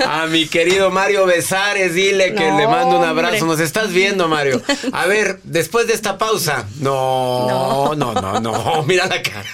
a 0.06 0.26
mi 0.26 0.46
querido 0.46 0.90
Mario 0.90 1.26
Besares. 1.26 1.92
Dile 1.94 2.32
que 2.34 2.48
No, 2.50 2.58
le 2.58 2.66
mando 2.68 2.98
un 2.98 3.04
hombre. 3.04 3.26
abrazo. 3.26 3.44
Nos 3.46 3.60
estás 3.60 3.92
viendo, 3.92 4.28
Mario. 4.28 4.62
A 4.92 5.06
ver, 5.06 5.40
después 5.42 5.86
de 5.88 5.94
esta 5.94 6.16
pausa. 6.16 6.66
No, 6.78 7.94
no, 7.96 8.14
no, 8.14 8.40
no. 8.40 8.82
Mira 8.84 9.06
la 9.06 9.20
cara. 9.20 9.44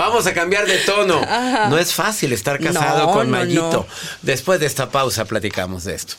Vamos 0.00 0.26
a 0.26 0.32
cambiar 0.32 0.66
de 0.66 0.78
tono. 0.78 1.20
No 1.68 1.76
es 1.78 1.92
fácil 1.92 2.32
estar 2.32 2.58
casado 2.58 3.06
No, 3.06 3.12
con 3.12 3.30
no, 3.30 3.36
Mayito. 3.36 3.70
no. 3.70 3.86
Después 4.22 4.58
de 4.58 4.66
esta 4.66 4.90
pausa 4.90 5.26
platicamos 5.26 5.84
de 5.84 5.94
esto. 5.94 6.14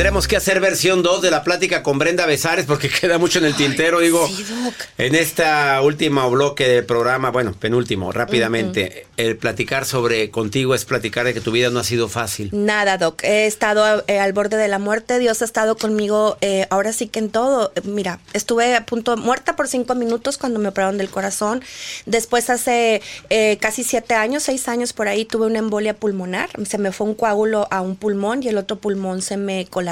Tendremos 0.00 0.26
que 0.26 0.38
hacer 0.38 0.60
versión 0.60 1.02
2 1.02 1.20
de 1.20 1.30
la 1.30 1.44
plática 1.44 1.82
con 1.82 1.98
Brenda 1.98 2.24
Besares 2.24 2.64
porque 2.64 2.88
queda 3.00 3.18
mucho 3.18 3.38
en 3.38 3.44
el 3.44 3.54
tintero, 3.54 4.00
digo. 4.00 4.26
sí, 4.28 4.44
Doc. 4.44 4.74
En 4.96 5.14
esta 5.14 5.78
última 5.82 6.26
bloque 6.26 6.66
del 6.66 6.86
programa, 6.86 7.28
bueno, 7.28 7.52
penúltimo, 7.52 8.10
rápidamente, 8.10 9.06
el 9.18 9.36
platicar 9.36 9.84
sobre 9.84 10.30
contigo 10.30 10.74
es 10.74 10.86
platicar 10.86 11.26
de 11.26 11.34
que 11.34 11.42
tu 11.42 11.52
vida 11.52 11.68
no 11.68 11.80
ha 11.80 11.84
sido 11.84 12.08
fácil. 12.08 12.48
Nada, 12.54 12.96
Doc. 12.96 13.22
He 13.24 13.44
estado 13.44 14.02
eh, 14.06 14.18
al 14.20 14.32
borde 14.32 14.56
de 14.56 14.68
la 14.68 14.78
muerte. 14.78 15.18
Dios 15.18 15.42
ha 15.42 15.44
estado 15.44 15.76
conmigo 15.76 16.38
eh, 16.40 16.66
ahora 16.70 16.94
sí 16.94 17.06
que 17.06 17.18
en 17.18 17.28
todo. 17.28 17.70
Mira, 17.84 18.20
estuve 18.32 18.74
a 18.76 18.86
punto 18.86 19.18
muerta 19.18 19.54
por 19.54 19.68
cinco 19.68 19.94
minutos 19.94 20.38
cuando 20.38 20.58
me 20.60 20.68
operaron 20.68 20.96
del 20.96 21.10
corazón. 21.10 21.62
Después, 22.06 22.48
hace 22.48 23.02
eh, 23.28 23.58
casi 23.60 23.84
siete 23.84 24.14
años, 24.14 24.44
seis 24.44 24.66
años 24.66 24.94
por 24.94 25.08
ahí, 25.08 25.26
tuve 25.26 25.44
una 25.44 25.58
embolia 25.58 25.92
pulmonar. 25.92 26.48
Se 26.66 26.78
me 26.78 26.90
fue 26.90 27.06
un 27.06 27.14
coágulo 27.14 27.68
a 27.70 27.82
un 27.82 27.96
pulmón 27.96 28.42
y 28.42 28.48
el 28.48 28.56
otro 28.56 28.78
pulmón 28.78 29.20
se 29.20 29.36
me 29.36 29.66
colapsó. 29.66 29.89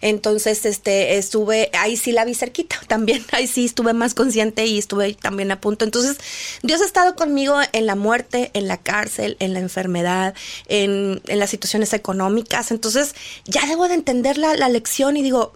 Entonces, 0.00 0.64
este, 0.64 1.18
estuve, 1.18 1.70
ahí 1.72 1.96
sí 1.96 2.12
la 2.12 2.24
vi 2.24 2.34
cerquita 2.34 2.78
también. 2.88 3.24
Ahí 3.32 3.46
sí 3.46 3.64
estuve 3.64 3.92
más 3.92 4.14
consciente 4.14 4.66
y 4.66 4.78
estuve 4.78 5.14
también 5.14 5.50
a 5.50 5.60
punto. 5.60 5.84
Entonces, 5.84 6.18
Dios 6.62 6.80
ha 6.80 6.84
estado 6.84 7.14
conmigo 7.16 7.56
en 7.72 7.86
la 7.86 7.94
muerte, 7.94 8.50
en 8.54 8.68
la 8.68 8.76
cárcel, 8.76 9.36
en 9.40 9.54
la 9.54 9.60
enfermedad, 9.60 10.34
en, 10.68 11.20
en 11.26 11.38
las 11.38 11.50
situaciones 11.50 11.92
económicas. 11.92 12.70
Entonces, 12.70 13.14
ya 13.44 13.66
debo 13.66 13.88
de 13.88 13.94
entender 13.94 14.38
la, 14.38 14.54
la 14.54 14.68
lección 14.68 15.16
y 15.16 15.22
digo, 15.22 15.52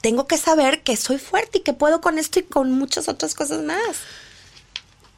tengo 0.00 0.26
que 0.26 0.38
saber 0.38 0.82
que 0.82 0.96
soy 0.96 1.18
fuerte 1.18 1.58
y 1.58 1.60
que 1.62 1.72
puedo 1.72 2.00
con 2.00 2.18
esto 2.18 2.38
y 2.38 2.44
con 2.44 2.72
muchas 2.72 3.08
otras 3.08 3.34
cosas 3.34 3.62
más. 3.62 3.96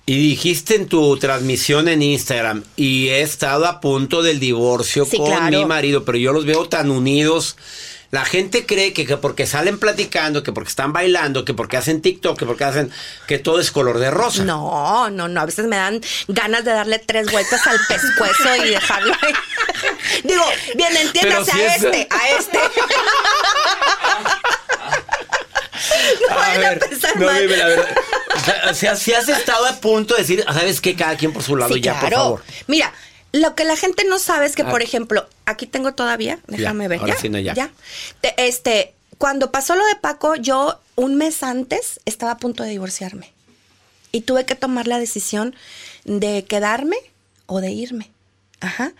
Y 0.08 0.16
dijiste 0.16 0.74
en 0.74 0.88
tu 0.88 1.18
transmisión 1.18 1.86
en 1.86 2.00
Instagram, 2.00 2.64
y 2.76 3.08
he 3.08 3.20
estado 3.20 3.66
a 3.66 3.78
punto 3.82 4.22
del 4.22 4.40
divorcio 4.40 5.04
Sí, 5.04 5.18
con 5.18 5.26
claro. 5.26 5.58
mi 5.58 5.66
marido, 5.66 6.06
pero 6.06 6.16
yo 6.16 6.32
los 6.32 6.46
veo 6.46 6.66
tan 6.66 6.90
unidos. 6.90 7.58
La 8.10 8.24
gente 8.24 8.64
cree 8.64 8.94
que, 8.94 9.04
que 9.04 9.18
porque 9.18 9.46
salen 9.46 9.78
platicando, 9.78 10.42
que 10.42 10.50
porque 10.50 10.70
están 10.70 10.94
bailando, 10.94 11.44
que 11.44 11.52
porque 11.52 11.76
hacen 11.76 12.00
TikTok, 12.00 12.38
que 12.38 12.46
porque 12.46 12.64
hacen, 12.64 12.90
que 13.26 13.38
todo 13.38 13.60
es 13.60 13.70
color 13.70 13.98
de 13.98 14.10
rosa. 14.10 14.44
No, 14.44 15.10
no, 15.10 15.28
no. 15.28 15.40
A 15.42 15.44
veces 15.44 15.66
me 15.66 15.76
dan 15.76 16.00
ganas 16.26 16.64
de 16.64 16.70
darle 16.70 17.00
tres 17.00 17.30
vueltas 17.30 17.66
al 17.66 17.78
pescuezo 17.86 18.64
y 18.64 18.70
dejarlo 18.70 19.12
ahí. 19.20 19.32
Digo, 20.24 20.44
bien, 20.74 20.96
entiéndase 20.96 21.52
si 21.52 21.60
a 21.60 21.66
es- 21.76 21.84
este, 21.84 22.08
a 22.10 22.28
este. 22.38 22.58
no 26.30 26.34
A 26.34 26.38
vayan 26.38 26.76
a, 26.76 26.78
pensar 26.80 27.14
no, 27.18 27.26
mal. 27.26 27.42
dime 27.42 27.56
la 27.58 27.66
verdad. 27.66 27.88
O 28.70 28.74
sea, 28.74 28.96
si 28.96 29.12
has 29.12 29.28
estado 29.28 29.66
a 29.66 29.74
punto 29.80 30.14
de 30.14 30.20
decir, 30.22 30.44
¿sabes 30.46 30.80
qué? 30.80 30.94
Cada 30.96 31.16
quien 31.16 31.32
por 31.32 31.42
su 31.42 31.56
lado 31.56 31.74
Sí, 31.74 31.80
ya, 31.80 31.98
por 32.00 32.10
favor. 32.12 32.42
Mira, 32.66 32.92
lo 33.32 33.54
que 33.54 33.64
la 33.64 33.76
gente 33.76 34.04
no 34.04 34.18
sabe 34.18 34.46
es 34.46 34.54
que, 34.56 34.62
Ah. 34.62 34.70
por 34.70 34.82
ejemplo, 34.82 35.28
aquí 35.46 35.66
tengo 35.66 35.94
todavía, 35.94 36.38
déjame 36.46 36.84
Ya, 36.84 36.88
ver, 36.88 37.00
ahora 37.00 37.14
¿ya? 37.14 37.20
sí, 37.20 37.28
no, 37.28 37.38
ya. 37.38 37.70
Te- 38.20 38.34
este, 38.46 38.94
cuando 39.18 39.50
pasó 39.50 39.74
lo 39.74 39.84
de 39.86 39.96
Paco, 39.96 40.34
yo 40.36 40.80
un 40.96 41.16
mes 41.16 41.42
antes 41.42 42.00
estaba 42.04 42.32
a 42.32 42.36
punto 42.38 42.62
de 42.62 42.70
divorciarme. 42.70 43.32
Y 44.12 44.22
tuve 44.22 44.46
que 44.46 44.54
tomar 44.54 44.86
la 44.86 44.98
decisión 44.98 45.54
de 46.04 46.44
quedarme 46.44 46.96
o 47.46 47.60
de 47.60 47.70
irme. 47.70 48.10
Ajá. 48.60 48.92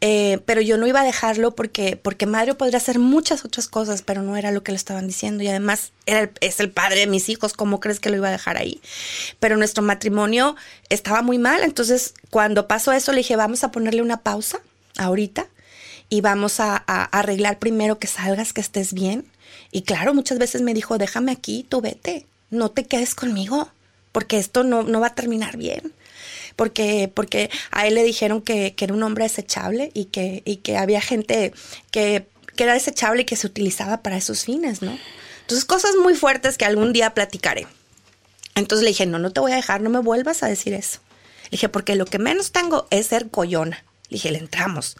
Eh, 0.00 0.40
pero 0.46 0.60
yo 0.60 0.76
no 0.78 0.86
iba 0.86 1.00
a 1.00 1.04
dejarlo 1.04 1.54
porque, 1.54 1.96
porque 1.96 2.26
Mario 2.26 2.58
podría 2.58 2.78
hacer 2.78 2.98
muchas 2.98 3.44
otras 3.44 3.68
cosas, 3.68 4.02
pero 4.02 4.22
no 4.22 4.36
era 4.36 4.50
lo 4.50 4.64
que 4.64 4.72
le 4.72 4.76
estaban 4.76 5.06
diciendo. 5.06 5.44
Y 5.44 5.48
además 5.48 5.92
es 6.06 6.60
el 6.60 6.70
padre 6.70 7.00
de 7.00 7.06
mis 7.06 7.28
hijos, 7.28 7.52
¿cómo 7.52 7.78
crees 7.78 8.00
que 8.00 8.10
lo 8.10 8.16
iba 8.16 8.28
a 8.28 8.32
dejar 8.32 8.56
ahí? 8.56 8.80
Pero 9.38 9.56
nuestro 9.56 9.82
matrimonio 9.82 10.56
estaba 10.88 11.22
muy 11.22 11.38
mal. 11.38 11.62
Entonces, 11.62 12.14
cuando 12.30 12.66
pasó 12.66 12.92
eso, 12.92 13.12
le 13.12 13.18
dije, 13.18 13.36
vamos 13.36 13.62
a 13.62 13.70
ponerle 13.70 14.02
una 14.02 14.22
pausa 14.22 14.60
ahorita 14.98 15.46
y 16.08 16.20
vamos 16.20 16.58
a, 16.58 16.82
a 16.86 17.04
arreglar 17.04 17.58
primero 17.58 17.98
que 18.00 18.08
salgas, 18.08 18.52
que 18.52 18.60
estés 18.60 18.92
bien. 18.92 19.26
Y 19.70 19.82
claro, 19.82 20.14
muchas 20.14 20.38
veces 20.38 20.62
me 20.62 20.74
dijo, 20.74 20.98
déjame 20.98 21.30
aquí, 21.30 21.64
tú 21.68 21.80
vete, 21.80 22.26
no 22.50 22.70
te 22.70 22.84
quedes 22.84 23.14
conmigo, 23.14 23.70
porque 24.10 24.38
esto 24.38 24.64
no, 24.64 24.82
no 24.82 25.00
va 25.00 25.08
a 25.08 25.14
terminar 25.14 25.56
bien. 25.56 25.92
Porque, 26.56 27.10
porque 27.12 27.50
a 27.70 27.86
él 27.86 27.94
le 27.94 28.02
dijeron 28.02 28.42
que, 28.42 28.74
que 28.74 28.86
era 28.86 28.94
un 28.94 29.02
hombre 29.02 29.24
desechable 29.24 29.90
y 29.94 30.06
que, 30.06 30.42
y 30.44 30.56
que 30.56 30.76
había 30.76 31.00
gente 31.00 31.52
que, 31.90 32.26
que 32.56 32.64
era 32.64 32.72
desechable 32.72 33.22
y 33.22 33.24
que 33.26 33.36
se 33.36 33.46
utilizaba 33.46 34.02
para 34.02 34.16
esos 34.16 34.44
fines, 34.44 34.82
¿no? 34.82 34.98
Entonces, 35.42 35.64
cosas 35.64 35.94
muy 36.02 36.16
fuertes 36.16 36.58
que 36.58 36.64
algún 36.64 36.92
día 36.92 37.14
platicaré. 37.14 37.68
Entonces 38.56 38.82
le 38.82 38.90
dije, 38.90 39.06
no, 39.06 39.18
no 39.18 39.30
te 39.30 39.40
voy 39.40 39.52
a 39.52 39.56
dejar, 39.56 39.80
no 39.80 39.90
me 39.90 40.00
vuelvas 40.00 40.42
a 40.42 40.48
decir 40.48 40.72
eso. 40.72 40.98
Le 41.44 41.50
dije, 41.52 41.68
porque 41.68 41.94
lo 41.94 42.06
que 42.06 42.18
menos 42.18 42.50
tengo 42.50 42.88
es 42.90 43.06
ser 43.06 43.30
coyona. 43.30 43.84
Le 44.08 44.16
dije, 44.16 44.32
le 44.32 44.38
entramos. 44.38 44.96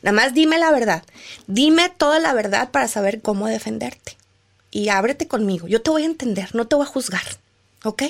Nada 0.00 0.14
más 0.14 0.32
dime 0.32 0.58
la 0.58 0.70
verdad. 0.70 1.02
Dime 1.46 1.90
toda 1.90 2.20
la 2.20 2.32
verdad 2.32 2.70
para 2.70 2.88
saber 2.88 3.20
cómo 3.20 3.48
defenderte. 3.48 4.16
Y 4.70 4.88
ábrete 4.88 5.26
conmigo. 5.26 5.66
Yo 5.66 5.82
te 5.82 5.90
voy 5.90 6.04
a 6.04 6.06
entender, 6.06 6.54
no 6.54 6.68
te 6.68 6.76
voy 6.76 6.84
a 6.84 6.88
juzgar. 6.88 7.24
¿Ok? 7.82 8.04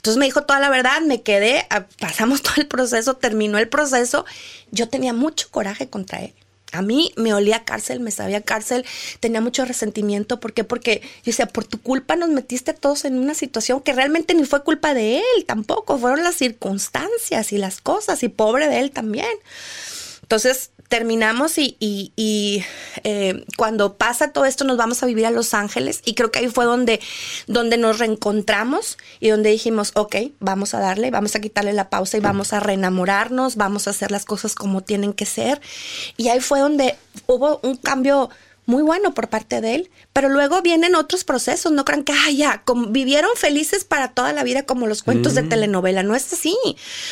Entonces 0.00 0.18
me 0.18 0.24
dijo 0.24 0.44
toda 0.44 0.60
la 0.60 0.70
verdad, 0.70 1.02
me 1.02 1.20
quedé, 1.20 1.66
pasamos 1.98 2.40
todo 2.42 2.54
el 2.56 2.66
proceso, 2.66 3.16
terminó 3.16 3.58
el 3.58 3.68
proceso. 3.68 4.24
Yo 4.70 4.88
tenía 4.88 5.12
mucho 5.12 5.48
coraje 5.50 5.90
contra 5.90 6.22
él. 6.22 6.32
A 6.72 6.80
mí 6.80 7.12
me 7.16 7.34
olía 7.34 7.64
cárcel, 7.64 8.00
me 8.00 8.10
sabía 8.10 8.40
cárcel, 8.40 8.86
tenía 9.18 9.42
mucho 9.42 9.66
resentimiento. 9.66 10.40
¿Por 10.40 10.54
qué? 10.54 10.64
Porque 10.64 11.02
yo 11.02 11.24
decía, 11.26 11.46
por 11.46 11.64
tu 11.64 11.82
culpa 11.82 12.16
nos 12.16 12.30
metiste 12.30 12.70
a 12.70 12.74
todos 12.74 13.04
en 13.04 13.18
una 13.18 13.34
situación 13.34 13.82
que 13.82 13.92
realmente 13.92 14.32
ni 14.32 14.46
fue 14.46 14.64
culpa 14.64 14.94
de 14.94 15.18
él 15.18 15.44
tampoco, 15.46 15.98
fueron 15.98 16.22
las 16.22 16.36
circunstancias 16.36 17.52
y 17.52 17.58
las 17.58 17.82
cosas, 17.82 18.22
y 18.22 18.28
pobre 18.28 18.68
de 18.68 18.78
él 18.78 18.90
también. 18.90 19.28
Entonces 20.30 20.70
terminamos 20.86 21.58
y, 21.58 21.76
y, 21.80 22.64
eh, 23.02 23.44
cuando 23.56 23.96
pasa 23.96 24.30
todo 24.30 24.44
esto 24.44 24.62
nos 24.62 24.76
vamos 24.76 25.02
a 25.02 25.06
vivir 25.06 25.26
a 25.26 25.32
Los 25.32 25.54
Ángeles 25.54 26.02
y 26.04 26.14
creo 26.14 26.30
que 26.30 26.38
ahí 26.38 26.46
fue 26.46 26.66
donde, 26.66 27.00
donde 27.48 27.76
nos 27.78 27.98
reencontramos 27.98 28.96
y 29.18 29.30
donde 29.30 29.50
dijimos, 29.50 29.90
ok, 29.96 30.14
vamos 30.38 30.72
a 30.72 30.78
darle, 30.78 31.10
vamos 31.10 31.34
a 31.34 31.40
quitarle 31.40 31.72
la 31.72 31.90
pausa 31.90 32.16
y 32.16 32.20
vamos 32.20 32.52
a 32.52 32.60
reenamorarnos, 32.60 33.56
vamos 33.56 33.88
a 33.88 33.90
hacer 33.90 34.12
las 34.12 34.24
cosas 34.24 34.54
como 34.54 34.82
tienen 34.82 35.14
que 35.14 35.26
ser. 35.26 35.60
Y 36.16 36.28
ahí 36.28 36.38
fue 36.38 36.60
donde 36.60 36.96
hubo 37.26 37.58
un 37.64 37.74
cambio 37.74 38.30
muy 38.70 38.82
bueno 38.84 39.12
por 39.14 39.28
parte 39.28 39.60
de 39.60 39.74
él, 39.74 39.90
pero 40.12 40.28
luego 40.28 40.62
vienen 40.62 40.94
otros 40.94 41.24
procesos, 41.24 41.72
no 41.72 41.84
crean 41.84 42.04
que, 42.04 42.12
ah, 42.12 42.30
ya, 42.30 42.62
vivieron 42.88 43.30
felices 43.34 43.84
para 43.84 44.12
toda 44.14 44.32
la 44.32 44.44
vida 44.44 44.64
como 44.64 44.86
los 44.86 45.02
cuentos 45.02 45.34
de 45.34 45.42
telenovela, 45.42 46.02
no 46.04 46.14
es 46.14 46.32
así. 46.32 46.56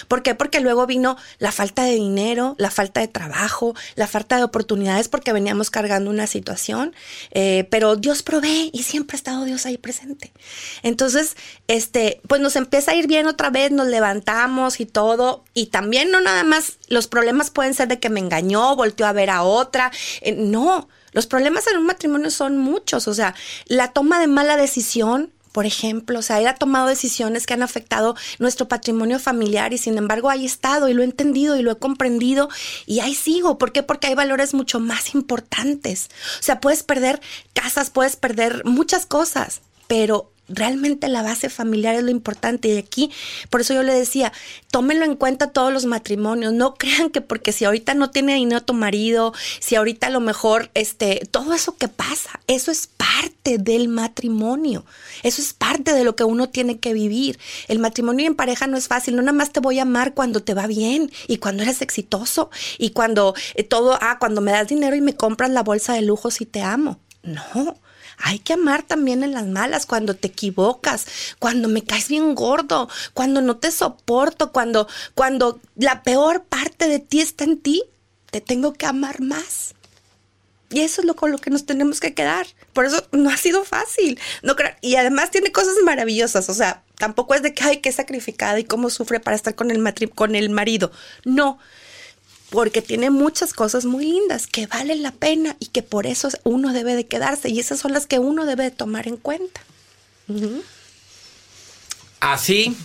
¿Por 0.07 0.23
qué? 0.23 0.37
Porque 0.37 0.61
luego 0.61 0.87
vino 0.87 1.17
la 1.39 1.51
falta 1.51 1.83
de 1.83 1.97
dinero, 1.97 2.55
la 2.59 2.71
falta 2.71 3.01
de 3.01 3.09
trabajo, 3.09 3.75
la 3.97 4.07
falta 4.07 4.37
de 4.37 4.45
oportunidades 4.45 5.09
porque 5.09 5.33
veníamos 5.33 5.71
cargando 5.71 6.11
una 6.11 6.29
situación, 6.29 6.95
eh, 7.33 7.67
pero 7.71 7.97
Dios 7.97 8.23
provee 8.23 8.71
y 8.73 8.85
siempre 8.85 9.17
ha 9.17 9.19
estado 9.19 9.45
Dios 9.45 9.67
ahí 9.67 9.79
presente. 9.79 10.33
Entonces, 10.85 11.37
este, 11.67 12.21
pues 12.29 12.41
nos 12.41 12.55
empieza 12.55 12.93
a 12.93 12.95
ir 12.95 13.09
bien 13.09 13.27
otra 13.27 13.51
vez, 13.51 13.73
nos 13.73 13.89
levantamos 13.89 14.79
y 14.79 14.87
todo, 14.87 15.45
y 15.55 15.67
también 15.67 16.13
no 16.13 16.21
nada 16.21 16.45
más, 16.45 16.79
los 16.87 17.09
problemas 17.09 17.51
pueden 17.51 17.75
ser 17.75 17.89
de 17.89 17.99
que 17.99 18.11
me 18.11 18.21
engañó, 18.21 18.77
volteó 18.77 19.07
a 19.07 19.13
ver 19.13 19.31
a 19.31 19.43
otra, 19.43 19.91
eh, 20.21 20.37
no, 20.37 20.89
los 21.13 21.27
problemas 21.27 21.67
en 21.67 21.79
un 21.79 21.87
matrimonio 21.87 22.31
son 22.31 22.59
muchos, 22.59 23.09
o 23.09 23.15
sea, 23.15 23.35
la 23.67 23.93
toma 23.93 24.21
de 24.21 24.27
mala 24.27 24.57
decisión, 24.57 25.33
por 25.53 25.67
ejemplo, 25.67 26.19
o 26.19 26.23
sea, 26.23 26.39
él 26.39 26.47
ha 26.47 26.55
tomado 26.55 26.87
decisiones 26.87 27.47
que 27.47 27.55
han 27.55 27.63
afectado 27.63 28.15
nuestro 28.39 28.69
patrimonio 28.69 29.19
familiar 29.19 29.73
y 29.73 29.79
sin 29.79 29.99
embargo 29.99 30.31
ahí 30.31 30.45
he 30.45 30.47
estado 30.47 30.89
y 30.89 30.95
lo 30.95 31.03
he 31.03 31.05
entendido 31.05 31.57
y 31.57 31.63
lo 31.63 31.73
he 31.73 31.79
comprendido 31.79 32.49
y 32.87 33.01
ahí 33.01 33.15
sigo. 33.15 33.59
¿Por 33.59 33.73
qué? 33.73 33.83
Porque 33.83 34.07
hay 34.07 34.15
valores 34.15 34.55
mucho 34.55 34.79
más 34.79 35.15
importantes. 35.15 36.11
O 36.39 36.43
sea, 36.43 36.61
puedes 36.61 36.83
perder 36.83 37.21
casas, 37.55 37.91
puedes 37.91 38.17
perder 38.17 38.65
muchas 38.67 39.07
cosas, 39.07 39.63
pero 39.89 40.31
realmente 40.49 41.09
la 41.09 41.23
base 41.23 41.51
familiar 41.51 41.95
es 41.95 42.03
lo 42.03 42.11
importante. 42.11 42.69
Y 42.69 42.79
aquí, 42.79 43.11
por 43.51 43.61
eso 43.61 43.75
yo 43.75 43.83
le 43.83 43.95
decía, 43.95 44.33
tómenlo 44.71 45.05
en 45.05 45.17
cuenta 45.17 45.51
todos 45.51 45.73
los 45.73 45.85
matrimonios. 45.85 46.53
No 46.53 46.75
crean 46.75 47.11
que 47.11 47.21
porque 47.21 47.53
si 47.53 47.65
ahorita 47.65 47.95
no 47.95 48.11
tiene 48.11 48.35
dinero 48.35 48.63
tu 48.63 48.75
marido, 48.75 49.33
si 49.61 49.77
ahorita 49.77 50.09
a 50.09 50.11
lo 50.11 50.21
mejor, 50.21 50.71
este, 50.75 51.27
todo 51.31 51.55
eso 51.55 51.77
que 51.77 51.89
pasa, 51.89 52.41
eso 52.47 52.71
es 52.71 52.87
parte 52.87 53.59
del 53.59 53.89
matrimonio. 53.89 54.85
Eso 55.23 55.43
es 55.43 55.53
parte 55.53 55.93
de 55.93 56.05
lo 56.05 56.17
que 56.17 56.25
uno 56.25 56.49
tiene 56.49 56.79
que 56.79 56.93
vivir. 56.93 57.39
El 57.69 57.79
matrimonio 57.79 58.27
en 58.27 58.35
pareja 58.35 58.67
no 58.67 58.77
es 58.77 58.89
fácil. 58.89 59.17
No 59.17 59.23
nada 59.23 59.33
más 59.33 59.53
te 59.53 59.61
voy 59.61 59.79
a 59.79 59.83
amar 59.83 60.15
cuando 60.15 60.43
te 60.43 60.55
va 60.55 60.67
bien 60.67 61.11
y 61.27 61.39
cuando 61.39 61.63
eres 61.63 61.83
exitoso 61.83 62.51
y 62.79 62.91
cuando 62.91 63.35
eh, 63.55 63.65
todo, 63.65 63.99
ah, 64.01 64.19
cuando 64.19 64.41
me 64.41 64.53
das 64.53 64.69
dinero 64.69 64.97
y 64.97 65.01
me 65.01 65.15
compras 65.15 65.51
la 65.51 65.63
bolsa 65.63 65.95
de 65.95 66.03
lujo 66.03 66.31
si 66.31 66.47
te 66.47 66.63
amo. 66.63 67.01
No 67.23 67.79
hay 68.19 68.39
que 68.39 68.55
amar 68.55 68.83
también 68.83 69.23
en 69.23 69.33
las 69.33 69.47
malas, 69.47 69.87
cuando 69.87 70.15
te 70.15 70.29
equivocas, 70.29 71.07
cuando 71.39 71.69
me 71.69 71.85
caes 71.85 72.09
bien 72.09 72.35
gordo, 72.35 72.89
cuando 73.15 73.41
no 73.41 73.57
te 73.57 73.71
soporto, 73.71 74.53
cuando, 74.53 74.89
cuando 75.15 75.61
la 75.77 76.03
peor 76.03 76.45
parte 76.45 76.89
de 76.89 76.99
ti 76.99 77.21
está 77.21 77.45
en 77.45 77.59
ti, 77.59 77.85
te 78.31 78.41
tengo 78.41 78.73
que 78.73 78.87
amar 78.87 79.21
más. 79.21 79.75
Y 80.71 80.81
eso 80.81 81.01
es 81.01 81.07
lo 81.07 81.17
con 81.17 81.31
lo 81.31 81.39
que 81.39 81.51
nos 81.51 81.65
tenemos 81.65 81.99
que 81.99 82.13
quedar. 82.13 82.47
Por 82.75 82.85
eso 82.85 83.03
no 83.13 83.31
ha 83.31 83.37
sido 83.39 83.65
fácil. 83.65 84.21
Y 84.83 84.97
además 84.97 85.31
tiene 85.31 85.51
cosas 85.51 85.75
maravillosas. 85.83 86.51
O 86.51 86.55
sea, 86.55 86.83
tampoco 86.99 87.35
es 87.35 87.43
de 87.43 87.55
que 87.55 87.65
hay 87.65 87.79
que 87.79 87.91
sacrificada 87.91 88.59
y 88.61 88.65
cómo 88.65 88.91
sufre 88.91 89.19
para 89.19 89.35
estar 89.35 89.55
con 89.55 89.71
el 89.71 90.51
marido. 90.51 90.93
No, 91.25 91.59
porque 92.51 92.83
tiene 92.83 93.11
muchas 93.11 93.53
cosas 93.53 93.85
muy 93.85 94.05
lindas 94.05 94.47
que 94.47 94.67
valen 94.67 95.03
la 95.03 95.13
pena 95.13 95.57
y 95.61 95.67
que 95.67 95.83
por 95.83 96.07
eso 96.07 96.29
uno 96.45 96.73
debe 96.73 96.95
de 96.95 97.07
quedarse 97.07 97.51
y 97.51 97.61
esas 97.61 97.81
son 97.81 97.93
las 97.93 98.07
que 98.07 98.19
uno 98.19 98.47
debe 98.47 98.65
de 98.65 98.71
tomar 98.71 99.07
en 99.09 99.17
cuenta. 99.17 99.61
Así 102.21 102.77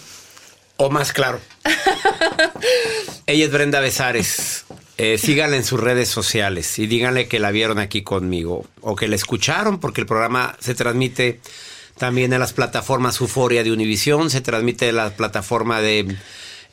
o 0.78 0.90
más 0.90 1.14
claro. 1.14 1.40
Ella 3.26 3.46
es 3.46 3.52
Brenda 3.52 3.80
Besares. 3.80 4.66
Eh, 4.98 5.18
síganla 5.18 5.56
en 5.56 5.64
sus 5.64 5.80
redes 5.80 6.08
sociales 6.08 6.78
y 6.78 6.86
díganle 6.86 7.28
que 7.28 7.40
la 7.40 7.50
vieron 7.50 7.80
aquí 7.80 8.04
conmigo 8.04 8.68
o 8.82 8.96
que 8.96 9.08
la 9.08 9.16
escucharon 9.16 9.80
porque 9.80 10.02
el 10.02 10.08
programa 10.08 10.56
se 10.60 10.76
transmite 10.76 11.40
también 11.98 12.32
en 12.32 12.40
las 12.40 12.54
plataformas 12.54 13.20
Euforia 13.20 13.64
de 13.64 13.72
Univisión, 13.72 14.30
se 14.30 14.42
transmite 14.42 14.90
en 14.90 14.98
la 14.98 15.16
plataforma 15.16 15.82
de 15.82 16.16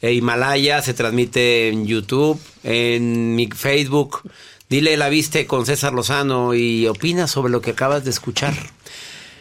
eh, 0.02 0.12
Himalaya, 0.12 0.82
se 0.82 0.94
transmite 0.94 1.68
en 1.68 1.86
YouTube, 1.86 2.40
en 2.64 3.36
mi 3.36 3.48
Facebook. 3.48 4.22
Dile 4.68 4.96
la 4.96 5.08
viste 5.08 5.46
con 5.46 5.66
César 5.66 5.92
Lozano 5.92 6.54
y 6.54 6.86
opina 6.86 7.26
sobre 7.26 7.50
lo 7.52 7.60
que 7.60 7.72
acabas 7.72 8.04
de 8.04 8.10
escuchar. 8.10 8.54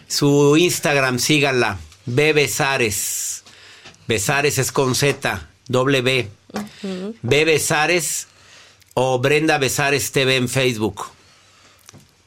Su 0.07 0.57
Instagram, 0.57 1.19
síganla. 1.19 1.77
B 2.05 2.33
Besares. 2.33 3.43
Besares 4.07 4.57
es 4.57 4.71
con 4.71 4.95
Z, 4.95 5.47
doble 5.67 6.01
B. 6.01 6.29
B 7.21 7.45
Besares 7.45 8.27
o 8.95 9.19
Brenda 9.19 9.59
Besares 9.59 10.11
TV 10.11 10.37
en 10.37 10.49
Facebook. 10.49 11.11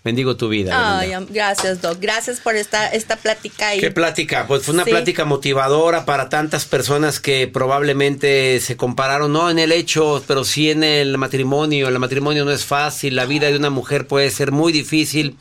Bendigo 0.04 0.36
tu 0.36 0.48
vida. 0.48 0.98
Ay, 0.98 1.12
gracias, 1.30 1.80
Doc. 1.80 1.98
Gracias 2.00 2.40
por 2.40 2.56
esta, 2.56 2.88
esta 2.88 3.16
plática. 3.16 3.70
¿Qué 3.78 3.92
plática? 3.92 4.48
Pues 4.48 4.64
fue 4.64 4.74
una 4.74 4.84
plática 4.84 5.24
motivadora 5.24 6.04
para 6.04 6.28
tantas 6.28 6.64
personas 6.64 7.20
que 7.20 7.46
probablemente 7.46 8.58
se 8.60 8.76
compararon, 8.76 9.32
no 9.32 9.48
en 9.48 9.60
el 9.60 9.70
hecho, 9.70 10.24
pero 10.26 10.42
sí 10.44 10.70
en 10.72 10.82
el 10.82 11.18
matrimonio. 11.18 11.86
El 11.86 12.00
matrimonio 12.00 12.44
no 12.44 12.50
es 12.50 12.64
fácil, 12.64 13.14
la 13.14 13.26
vida 13.26 13.46
de 13.46 13.56
una 13.56 13.70
mujer 13.70 14.08
puede 14.08 14.30
ser 14.30 14.50
muy 14.50 14.72
difícil. 14.72 15.36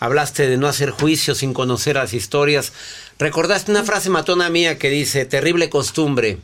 Hablaste 0.00 0.48
de 0.48 0.56
no 0.56 0.66
hacer 0.66 0.90
juicio 0.90 1.36
sin 1.36 1.54
conocer 1.54 1.94
las 1.94 2.12
historias. 2.12 2.72
Recordaste 3.18 3.70
una 3.70 3.84
frase 3.84 4.10
matona 4.10 4.50
mía 4.50 4.76
que 4.76 4.90
dice, 4.90 5.24
terrible 5.24 5.70
costumbre 5.70 6.38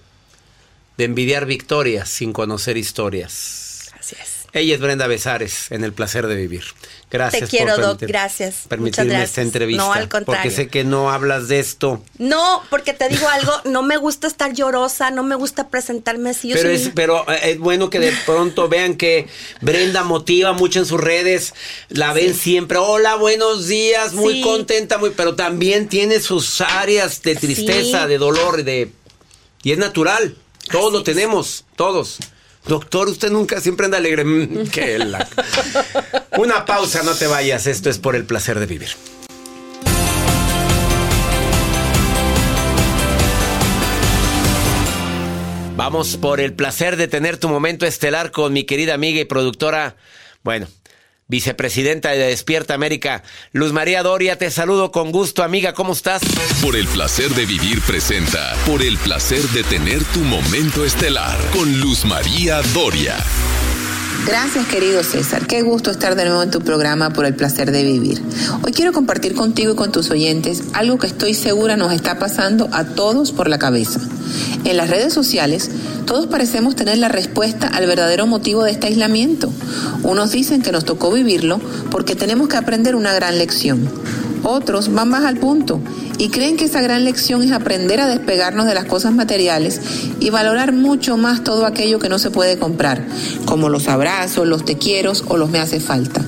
de 0.98 1.04
envidiar 1.04 1.46
victorias 1.46 2.08
sin 2.08 2.32
conocer 2.32 2.76
historias. 2.76 3.90
Así 3.98 4.14
es. 4.22 4.46
Ella 4.52 4.74
es 4.74 4.80
Brenda 4.80 5.06
Besares 5.06 5.70
en 5.70 5.84
El 5.84 5.92
Placer 5.92 6.26
de 6.28 6.36
Vivir. 6.36 6.64
Gracias. 7.10 7.50
Te 7.50 7.56
quiero, 7.56 7.76
Doc. 7.76 8.00
Gracias. 8.00 8.64
Permitirme 8.68 9.22
esta 9.22 9.40
entrevista. 9.40 9.84
No, 9.84 9.92
al 9.92 10.08
contrario. 10.08 10.42
Porque 10.42 10.50
sé 10.50 10.68
que 10.68 10.82
no 10.82 11.10
hablas 11.10 11.46
de 11.46 11.60
esto. 11.60 12.02
No, 12.18 12.62
porque 12.68 12.94
te 12.94 13.08
digo 13.08 13.28
algo, 13.28 13.52
no 13.64 13.82
me 13.82 13.96
gusta 13.96 14.26
estar 14.26 14.52
llorosa, 14.52 15.10
no 15.12 15.22
me 15.22 15.36
gusta 15.36 15.68
presentarme 15.68 16.30
así. 16.30 16.52
pero, 16.52 16.68
es, 16.68 16.90
pero 16.94 17.30
eh, 17.30 17.52
es 17.52 17.58
bueno 17.58 17.90
que 17.90 18.00
de 18.00 18.12
pronto 18.26 18.68
vean 18.68 18.96
que 18.96 19.28
Brenda 19.60 20.02
motiva 20.02 20.52
mucho 20.52 20.80
en 20.80 20.86
sus 20.86 21.00
redes, 21.00 21.54
la 21.88 22.12
ven 22.12 22.34
siempre, 22.34 22.78
hola, 22.78 23.14
buenos 23.14 23.68
días, 23.68 24.12
muy 24.12 24.40
contenta, 24.40 24.98
muy, 24.98 25.10
pero 25.10 25.36
también 25.36 25.88
tiene 25.88 26.20
sus 26.20 26.60
áreas 26.60 27.22
de 27.22 27.36
tristeza, 27.36 28.08
de 28.08 28.18
dolor, 28.18 28.64
de 28.64 28.90
y 29.62 29.72
es 29.72 29.78
natural. 29.78 30.36
Todos 30.70 30.92
lo 30.92 31.02
tenemos, 31.02 31.64
todos. 31.76 32.18
Doctor, 32.66 33.08
usted 33.08 33.30
nunca 33.30 33.60
siempre 33.60 33.86
anda 33.86 33.98
alegre. 33.98 34.24
Mm, 36.36 36.40
Una 36.40 36.64
pausa, 36.64 37.02
no 37.02 37.14
te 37.14 37.26
vayas. 37.26 37.66
Esto 37.66 37.90
es 37.90 37.98
por 37.98 38.16
el 38.16 38.24
placer 38.24 38.58
de 38.58 38.66
vivir. 38.66 38.88
Vamos 45.76 46.16
por 46.16 46.40
el 46.40 46.54
placer 46.54 46.96
de 46.96 47.06
tener 47.06 47.36
tu 47.36 47.48
momento 47.48 47.86
estelar 47.86 48.30
con 48.32 48.52
mi 48.52 48.64
querida 48.64 48.94
amiga 48.94 49.20
y 49.20 49.24
productora. 49.24 49.96
Bueno, 50.42 50.66
vicepresidenta 51.28 52.10
de 52.10 52.18
Despierta 52.18 52.74
América. 52.74 53.22
Luz 53.52 53.72
María 53.72 54.02
Doria, 54.02 54.38
te 54.38 54.50
saludo 54.50 54.92
con 54.92 55.12
gusto, 55.12 55.42
amiga, 55.42 55.74
¿cómo 55.74 55.92
estás? 55.92 56.22
Por 56.62 56.76
el 56.76 56.86
placer 56.88 57.30
de 57.30 57.46
vivir 57.46 57.80
presenta, 57.82 58.54
por 58.66 58.82
el 58.82 58.96
placer 58.98 59.42
de 59.48 59.64
tener 59.64 60.04
tu 60.04 60.20
momento 60.20 60.84
estelar 60.84 61.38
con 61.52 61.80
Luz 61.80 62.04
María 62.04 62.62
Doria. 62.74 63.16
Gracias 64.26 64.66
querido 64.66 65.04
César, 65.04 65.46
qué 65.46 65.62
gusto 65.62 65.92
estar 65.92 66.16
de 66.16 66.24
nuevo 66.24 66.42
en 66.42 66.50
tu 66.50 66.60
programa 66.60 67.10
por 67.10 67.26
el 67.26 67.36
placer 67.36 67.70
de 67.70 67.84
vivir. 67.84 68.20
Hoy 68.64 68.72
quiero 68.72 68.92
compartir 68.92 69.36
contigo 69.36 69.74
y 69.74 69.76
con 69.76 69.92
tus 69.92 70.10
oyentes 70.10 70.64
algo 70.72 70.98
que 70.98 71.06
estoy 71.06 71.32
segura 71.32 71.76
nos 71.76 71.92
está 71.92 72.18
pasando 72.18 72.68
a 72.72 72.82
todos 72.82 73.30
por 73.30 73.48
la 73.48 73.60
cabeza. 73.60 74.00
En 74.64 74.76
las 74.76 74.90
redes 74.90 75.14
sociales, 75.14 75.70
todos 76.06 76.26
parecemos 76.26 76.74
tener 76.74 76.98
la 76.98 77.08
respuesta 77.08 77.68
al 77.68 77.86
verdadero 77.86 78.26
motivo 78.26 78.64
de 78.64 78.72
este 78.72 78.88
aislamiento. 78.88 79.52
Unos 80.02 80.32
dicen 80.32 80.60
que 80.60 80.72
nos 80.72 80.84
tocó 80.84 81.12
vivirlo 81.12 81.60
porque 81.92 82.16
tenemos 82.16 82.48
que 82.48 82.56
aprender 82.56 82.96
una 82.96 83.14
gran 83.14 83.38
lección. 83.38 83.88
Otros 84.42 84.92
van 84.92 85.08
más 85.08 85.24
al 85.24 85.38
punto 85.38 85.80
y 86.18 86.28
creen 86.28 86.56
que 86.56 86.66
esa 86.66 86.80
gran 86.80 87.04
lección 87.04 87.42
es 87.42 87.52
aprender 87.52 88.00
a 88.00 88.06
despegarnos 88.06 88.66
de 88.66 88.74
las 88.74 88.84
cosas 88.84 89.14
materiales 89.14 89.80
y 90.20 90.30
valorar 90.30 90.72
mucho 90.72 91.16
más 91.16 91.44
todo 91.44 91.66
aquello 91.66 91.98
que 91.98 92.08
no 92.08 92.18
se 92.18 92.30
puede 92.30 92.58
comprar, 92.58 93.04
como 93.44 93.68
los 93.68 93.88
abrazos, 93.88 94.46
los 94.46 94.64
te 94.64 94.78
quiero 94.78 95.12
o 95.28 95.36
los 95.36 95.50
me 95.50 95.58
hace 95.58 95.80
falta. 95.80 96.22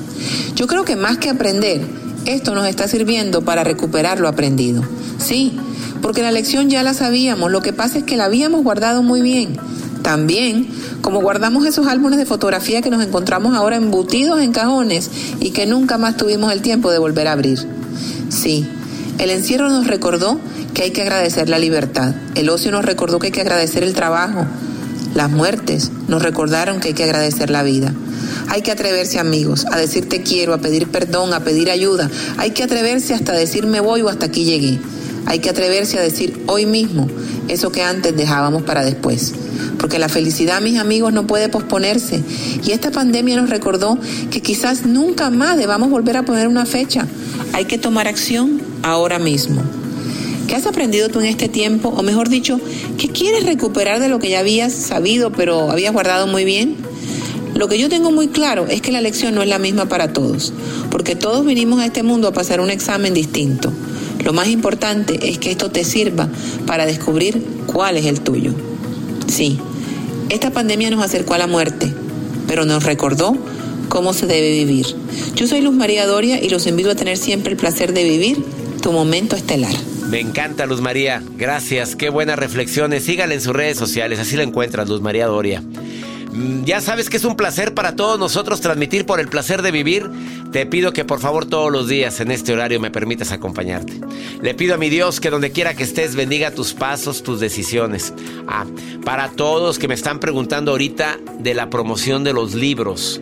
Yo 0.55 0.67
creo 0.67 0.85
que 0.85 0.97
más 0.97 1.19
que 1.19 1.31
aprender, 1.31 1.81
esto 2.27 2.55
nos 2.55 2.67
está 2.67 2.89
sirviendo 2.89 3.43
para 3.43 3.65
recuperar 3.65 4.21
lo 4.21 4.29
aprendido. 4.29 4.83
Sí, 5.19 5.59
porque 6.03 6.23
la 6.23 6.33
lección 6.33 6.69
ya 6.69 6.83
la 6.83 6.95
sabíamos, 6.95 7.51
lo 7.51 7.63
que 7.63 7.73
pasa 7.73 7.99
es 7.99 8.05
que 8.05 8.17
la 8.17 8.25
habíamos 8.25 8.63
guardado 8.63 9.03
muy 9.03 9.23
bien. 9.23 9.57
También, 10.03 10.69
como 11.01 11.21
guardamos 11.21 11.67
esos 11.67 11.87
álbumes 11.87 12.19
de 12.19 12.27
fotografía 12.27 12.83
que 12.83 12.91
nos 12.91 13.05
encontramos 13.05 13.55
ahora 13.55 13.77
embutidos 13.77 14.41
en 14.41 14.53
cajones 14.53 15.11
y 15.41 15.51
que 15.51 15.67
nunca 15.67 15.99
más 15.99 16.17
tuvimos 16.17 16.53
el 16.53 16.63
tiempo 16.63 16.91
de 16.91 16.99
volver 16.99 17.29
a 17.29 17.33
abrir. 17.33 17.78
Sí, 18.29 18.67
el 19.19 19.31
encierro 19.31 19.69
nos 19.69 19.87
recordó 19.87 20.41
que 20.75 20.83
hay 20.85 20.91
que 20.91 21.03
agradecer 21.03 21.49
la 21.49 21.59
libertad. 21.59 22.15
El 22.35 22.51
ocio 22.51 22.71
nos 22.71 22.85
recordó 22.85 23.19
que 23.19 23.29
hay 23.29 23.33
que 23.33 23.41
agradecer 23.41 23.83
el 23.83 23.95
trabajo. 23.95 24.47
Las 25.15 25.31
muertes 25.31 25.91
nos 26.07 26.23
recordaron 26.23 26.81
que 26.81 26.89
hay 26.89 26.95
que 26.95 27.05
agradecer 27.05 27.51
la 27.51 27.63
vida. 27.63 27.93
Hay 28.49 28.63
que 28.63 28.71
atreverse, 28.71 29.19
amigos, 29.19 29.67
a 29.71 29.77
decir 29.77 30.09
te 30.09 30.23
quiero, 30.23 30.55
a 30.55 30.59
pedir 30.59 30.89
perdón, 30.89 31.35
a 31.35 31.41
pedir 31.41 31.71
ayuda. 31.71 32.11
Hay 32.37 32.53
que 32.53 32.63
atreverse 32.63 33.15
hasta 33.15 33.33
decir 33.33 33.67
me 33.67 33.81
voy 33.81 34.03
o 34.03 34.09
hasta 34.09 34.27
aquí 34.27 34.45
llegué. 34.45 34.79
Hay 35.27 35.41
que 35.41 35.51
atreverse 35.51 35.99
a 35.99 36.03
decir 36.03 36.43
hoy 36.47 36.65
mismo 36.65 37.09
eso 37.49 37.73
que 37.73 37.83
antes 37.83 38.17
dejábamos 38.17 38.63
para 38.63 38.85
después. 38.85 39.35
Porque 39.79 39.99
la 39.99 40.09
felicidad, 40.09 40.61
mis 40.61 40.79
amigos, 40.79 41.13
no 41.13 41.27
puede 41.27 41.49
posponerse. 41.49 42.23
Y 42.65 42.73
esta 42.73 42.91
pandemia 42.91 43.37
nos 43.37 43.51
recordó 43.51 43.99
que 44.31 44.41
quizás 44.41 44.87
nunca 44.87 45.31
más 45.31 45.57
debamos 45.57 45.91
volver 45.91 46.17
a 46.17 46.25
poner 46.25 46.49
una 46.49 46.67
fecha. 46.67 47.07
Hay 47.53 47.65
que 47.65 47.79
tomar 47.79 48.09
acción 48.09 48.61
ahora 48.83 49.19
mismo. 49.19 49.63
¿Qué 50.47 50.55
has 50.55 50.67
aprendido 50.67 51.11
tú 51.11 51.21
en 51.21 51.27
este 51.27 51.49
tiempo? 51.49 51.91
O 51.91 52.03
mejor 52.03 52.29
dicho, 52.29 52.59
¿qué 52.97 53.09
quieres 53.11 53.45
recuperar 53.45 54.01
de 54.01 54.09
lo 54.09 54.19
que 54.19 54.31
ya 54.31 54.39
habías 54.39 54.73
sabido 54.73 55.31
pero 55.31 55.71
habías 55.71 55.93
guardado 55.93 56.27
muy 56.27 56.45
bien? 56.45 56.77
Lo 57.55 57.69
que 57.69 57.79
yo 57.79 57.89
tengo 57.89 58.13
muy 58.13 58.29
claro 58.29 58.67
es 58.69 58.81
que 58.81 58.93
la 58.93 59.01
lección 59.01 59.35
no 59.35 59.43
es 59.43 59.49
la 59.49 59.59
misma 59.59 59.87
para 59.87 60.13
todos, 60.13 60.53
porque 60.91 61.17
todos 61.17 61.45
vinimos 61.45 61.81
a 61.81 61.87
este 61.87 62.03
mundo 62.03 62.29
a 62.29 62.33
pasar 62.33 62.61
un 62.61 62.71
examen 62.71 63.15
distinto. 63.15 63.73
Lo 64.25 64.33
más 64.33 64.49
importante 64.49 65.29
es 65.29 65.39
que 65.39 65.51
esto 65.51 65.71
te 65.71 65.85
sirva 65.85 66.29
para 66.67 66.87
descubrir 66.87 67.43
cuál 67.67 67.97
es 67.97 68.07
el 68.07 68.21
tuyo. 68.21 68.53
Sí, 69.27 69.59
esta 70.29 70.51
pandemia 70.51 70.91
nos 70.91 71.03
acercó 71.03 71.35
a 71.35 71.39
la 71.39 71.47
muerte, 71.47 71.93
pero 72.47 72.65
nos 72.65 72.85
recordó 72.85 73.37
cómo 73.89 74.13
se 74.13 74.27
debe 74.27 74.51
vivir. 74.51 74.87
Yo 75.35 75.47
soy 75.47 75.61
Luz 75.61 75.75
María 75.75 76.07
Doria 76.07 76.43
y 76.43 76.49
los 76.49 76.67
invito 76.67 76.91
a 76.91 76.95
tener 76.95 77.17
siempre 77.17 77.53
el 77.53 77.59
placer 77.59 77.93
de 77.93 78.05
vivir 78.05 78.45
tu 78.83 78.93
momento 78.93 79.37
estelar. 79.37 79.73
Me 80.09 80.21
encanta 80.21 80.65
Luz 80.67 80.81
María, 80.81 81.23
gracias, 81.37 81.95
qué 81.95 82.09
buenas 82.09 82.39
reflexiones. 82.39 83.05
Sígale 83.05 83.35
en 83.35 83.41
sus 83.43 83.53
redes 83.53 83.77
sociales, 83.77 84.19
así 84.19 84.37
la 84.37 84.43
encuentras, 84.43 84.89
Luz 84.89 85.03
María 85.03 85.27
Doria. 85.27 85.63
Mm, 86.33 86.65
ya 86.65 86.81
sabes 86.81 87.11
que 87.11 87.17
es 87.17 87.25
un 87.25 87.37
placer 87.37 87.75
para 87.75 87.97
todos 87.97 88.19
nosotros 88.19 88.61
transmitir 88.61 89.05
por 89.05 89.21
el 89.21 89.29
placer 89.29 89.61
de 89.61 89.71
vivir. 89.71 90.09
Te 90.53 90.65
pido 90.65 90.95
que 90.95 91.05
por 91.05 91.21
favor 91.21 91.45
todos 91.45 91.71
los 91.71 91.89
días 91.89 92.21
en 92.21 92.31
este 92.31 92.55
horario 92.55 92.81
me 92.81 92.91
permitas 92.91 93.33
acompañarte. 93.33 94.01
Le 94.41 94.55
pido 94.55 94.75
a 94.75 94.79
mi 94.79 94.89
Dios 94.89 95.21
que 95.21 95.29
donde 95.29 95.53
quiera 95.53 95.75
que 95.75 95.83
estés 95.83 96.17
bendiga 96.17 96.53
tus 96.53 96.73
pasos, 96.73 97.23
tus 97.23 97.39
decisiones. 97.39 98.15
Ah, 98.47 98.65
para 99.05 99.29
todos 99.29 99.79
que 99.79 99.89
me 99.89 99.95
están 99.95 100.21
preguntando 100.21 100.71
ahorita 100.71 101.19
de 101.39 101.53
la 101.53 101.69
promoción 101.69 102.25
de 102.25 102.33
los 102.33 102.55
libros. 102.55 103.21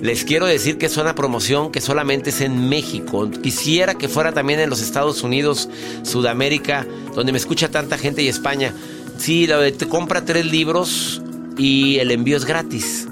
Les 0.00 0.22
quiero 0.22 0.46
decir 0.46 0.78
que 0.78 0.86
es 0.86 0.96
una 0.96 1.16
promoción 1.16 1.72
que 1.72 1.80
solamente 1.80 2.30
es 2.30 2.40
en 2.40 2.68
México. 2.68 3.28
Quisiera 3.42 3.94
que 3.94 4.06
fuera 4.06 4.30
también 4.30 4.60
en 4.60 4.70
los 4.70 4.80
Estados 4.80 5.24
Unidos, 5.24 5.68
Sudamérica, 6.04 6.86
donde 7.16 7.32
me 7.32 7.38
escucha 7.38 7.68
tanta 7.68 7.98
gente 7.98 8.22
y 8.22 8.28
España. 8.28 8.72
Sí, 9.18 9.48
te 9.76 9.88
compra 9.88 10.24
tres 10.24 10.46
libros 10.46 11.20
y 11.56 11.98
el 11.98 12.12
envío 12.12 12.36
es 12.36 12.44
gratis. 12.44 13.07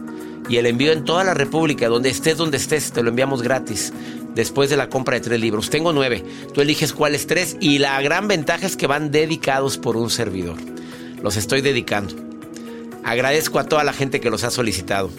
Y 0.49 0.59
el 0.59 0.67
envío 0.67 0.93
en 0.93 1.05
toda 1.05 1.25
la 1.25 1.35
República, 1.35 1.89
donde 1.89 2.11
estés, 2.11 2.37
donde 2.37 2.57
estés, 2.57 2.93
te 2.93 3.03
lo 3.03 3.11
enviamos 3.11 3.43
gratis. 3.43 3.93
Después 4.35 4.71
de 4.71 4.77
la 4.77 4.89
compra 4.89 5.15
de 5.15 5.23
tres 5.23 5.41
libros. 5.41 5.71
Tengo 5.71 5.93
nueve. 5.93 6.25
Tú 6.53 6.61
eliges 6.61 6.93
cuáles 6.93 7.27
tres. 7.27 7.57
Y 7.61 7.79
la 7.79 8.01
gran 8.03 8.29
ventaja 8.29 8.67
es 8.67 8.77
que 8.77 8.87
van 8.87 9.11
dedicados 9.11 9.79
por 9.79 9.97
un 9.97 10.11
servidor. 10.11 10.57
Los 11.23 11.37
estoy 11.37 11.63
dedicando. 11.63 12.15
Agradezco 13.03 13.59
a 13.59 13.65
toda 13.65 13.83
la 13.83 13.93
gente 13.93 14.21
que 14.21 14.31
los 14.31 14.45
ha 14.45 14.51
solicitado. 14.51 15.11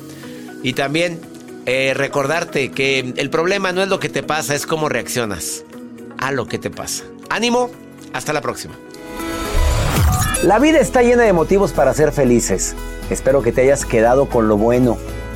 Y 0.64 0.74
también 0.74 1.20
eh, 1.66 1.94
recordarte 1.96 2.72
que 2.72 3.14
el 3.18 3.30
problema 3.30 3.72
no 3.72 3.82
es 3.82 3.90
lo 3.90 4.00
que 4.00 4.10
te 4.10 4.24
pasa, 4.24 4.56
es 4.56 4.66
cómo 4.66 4.88
reaccionas 4.88 5.64
a 6.18 6.32
lo 6.32 6.48
que 6.48 6.60
te 6.60 6.70
pasa. 6.70 7.04
Ánimo, 7.30 7.70
hasta 8.14 8.34
la 8.34 8.42
próxima. 8.42 8.76
La 10.44 10.60
vida 10.60 10.80
está 10.80 11.02
llena 11.02 11.24
de 11.24 11.34
motivos 11.34 11.72
para 11.72 11.94
ser 11.94 12.12
felices. 12.12 12.76
Espero 13.10 13.42
que 13.42 13.52
te 13.52 13.62
hayas 13.62 13.86
quedado 13.86 14.28
con 14.28 14.48
lo 14.48 14.58
bueno 14.58 14.98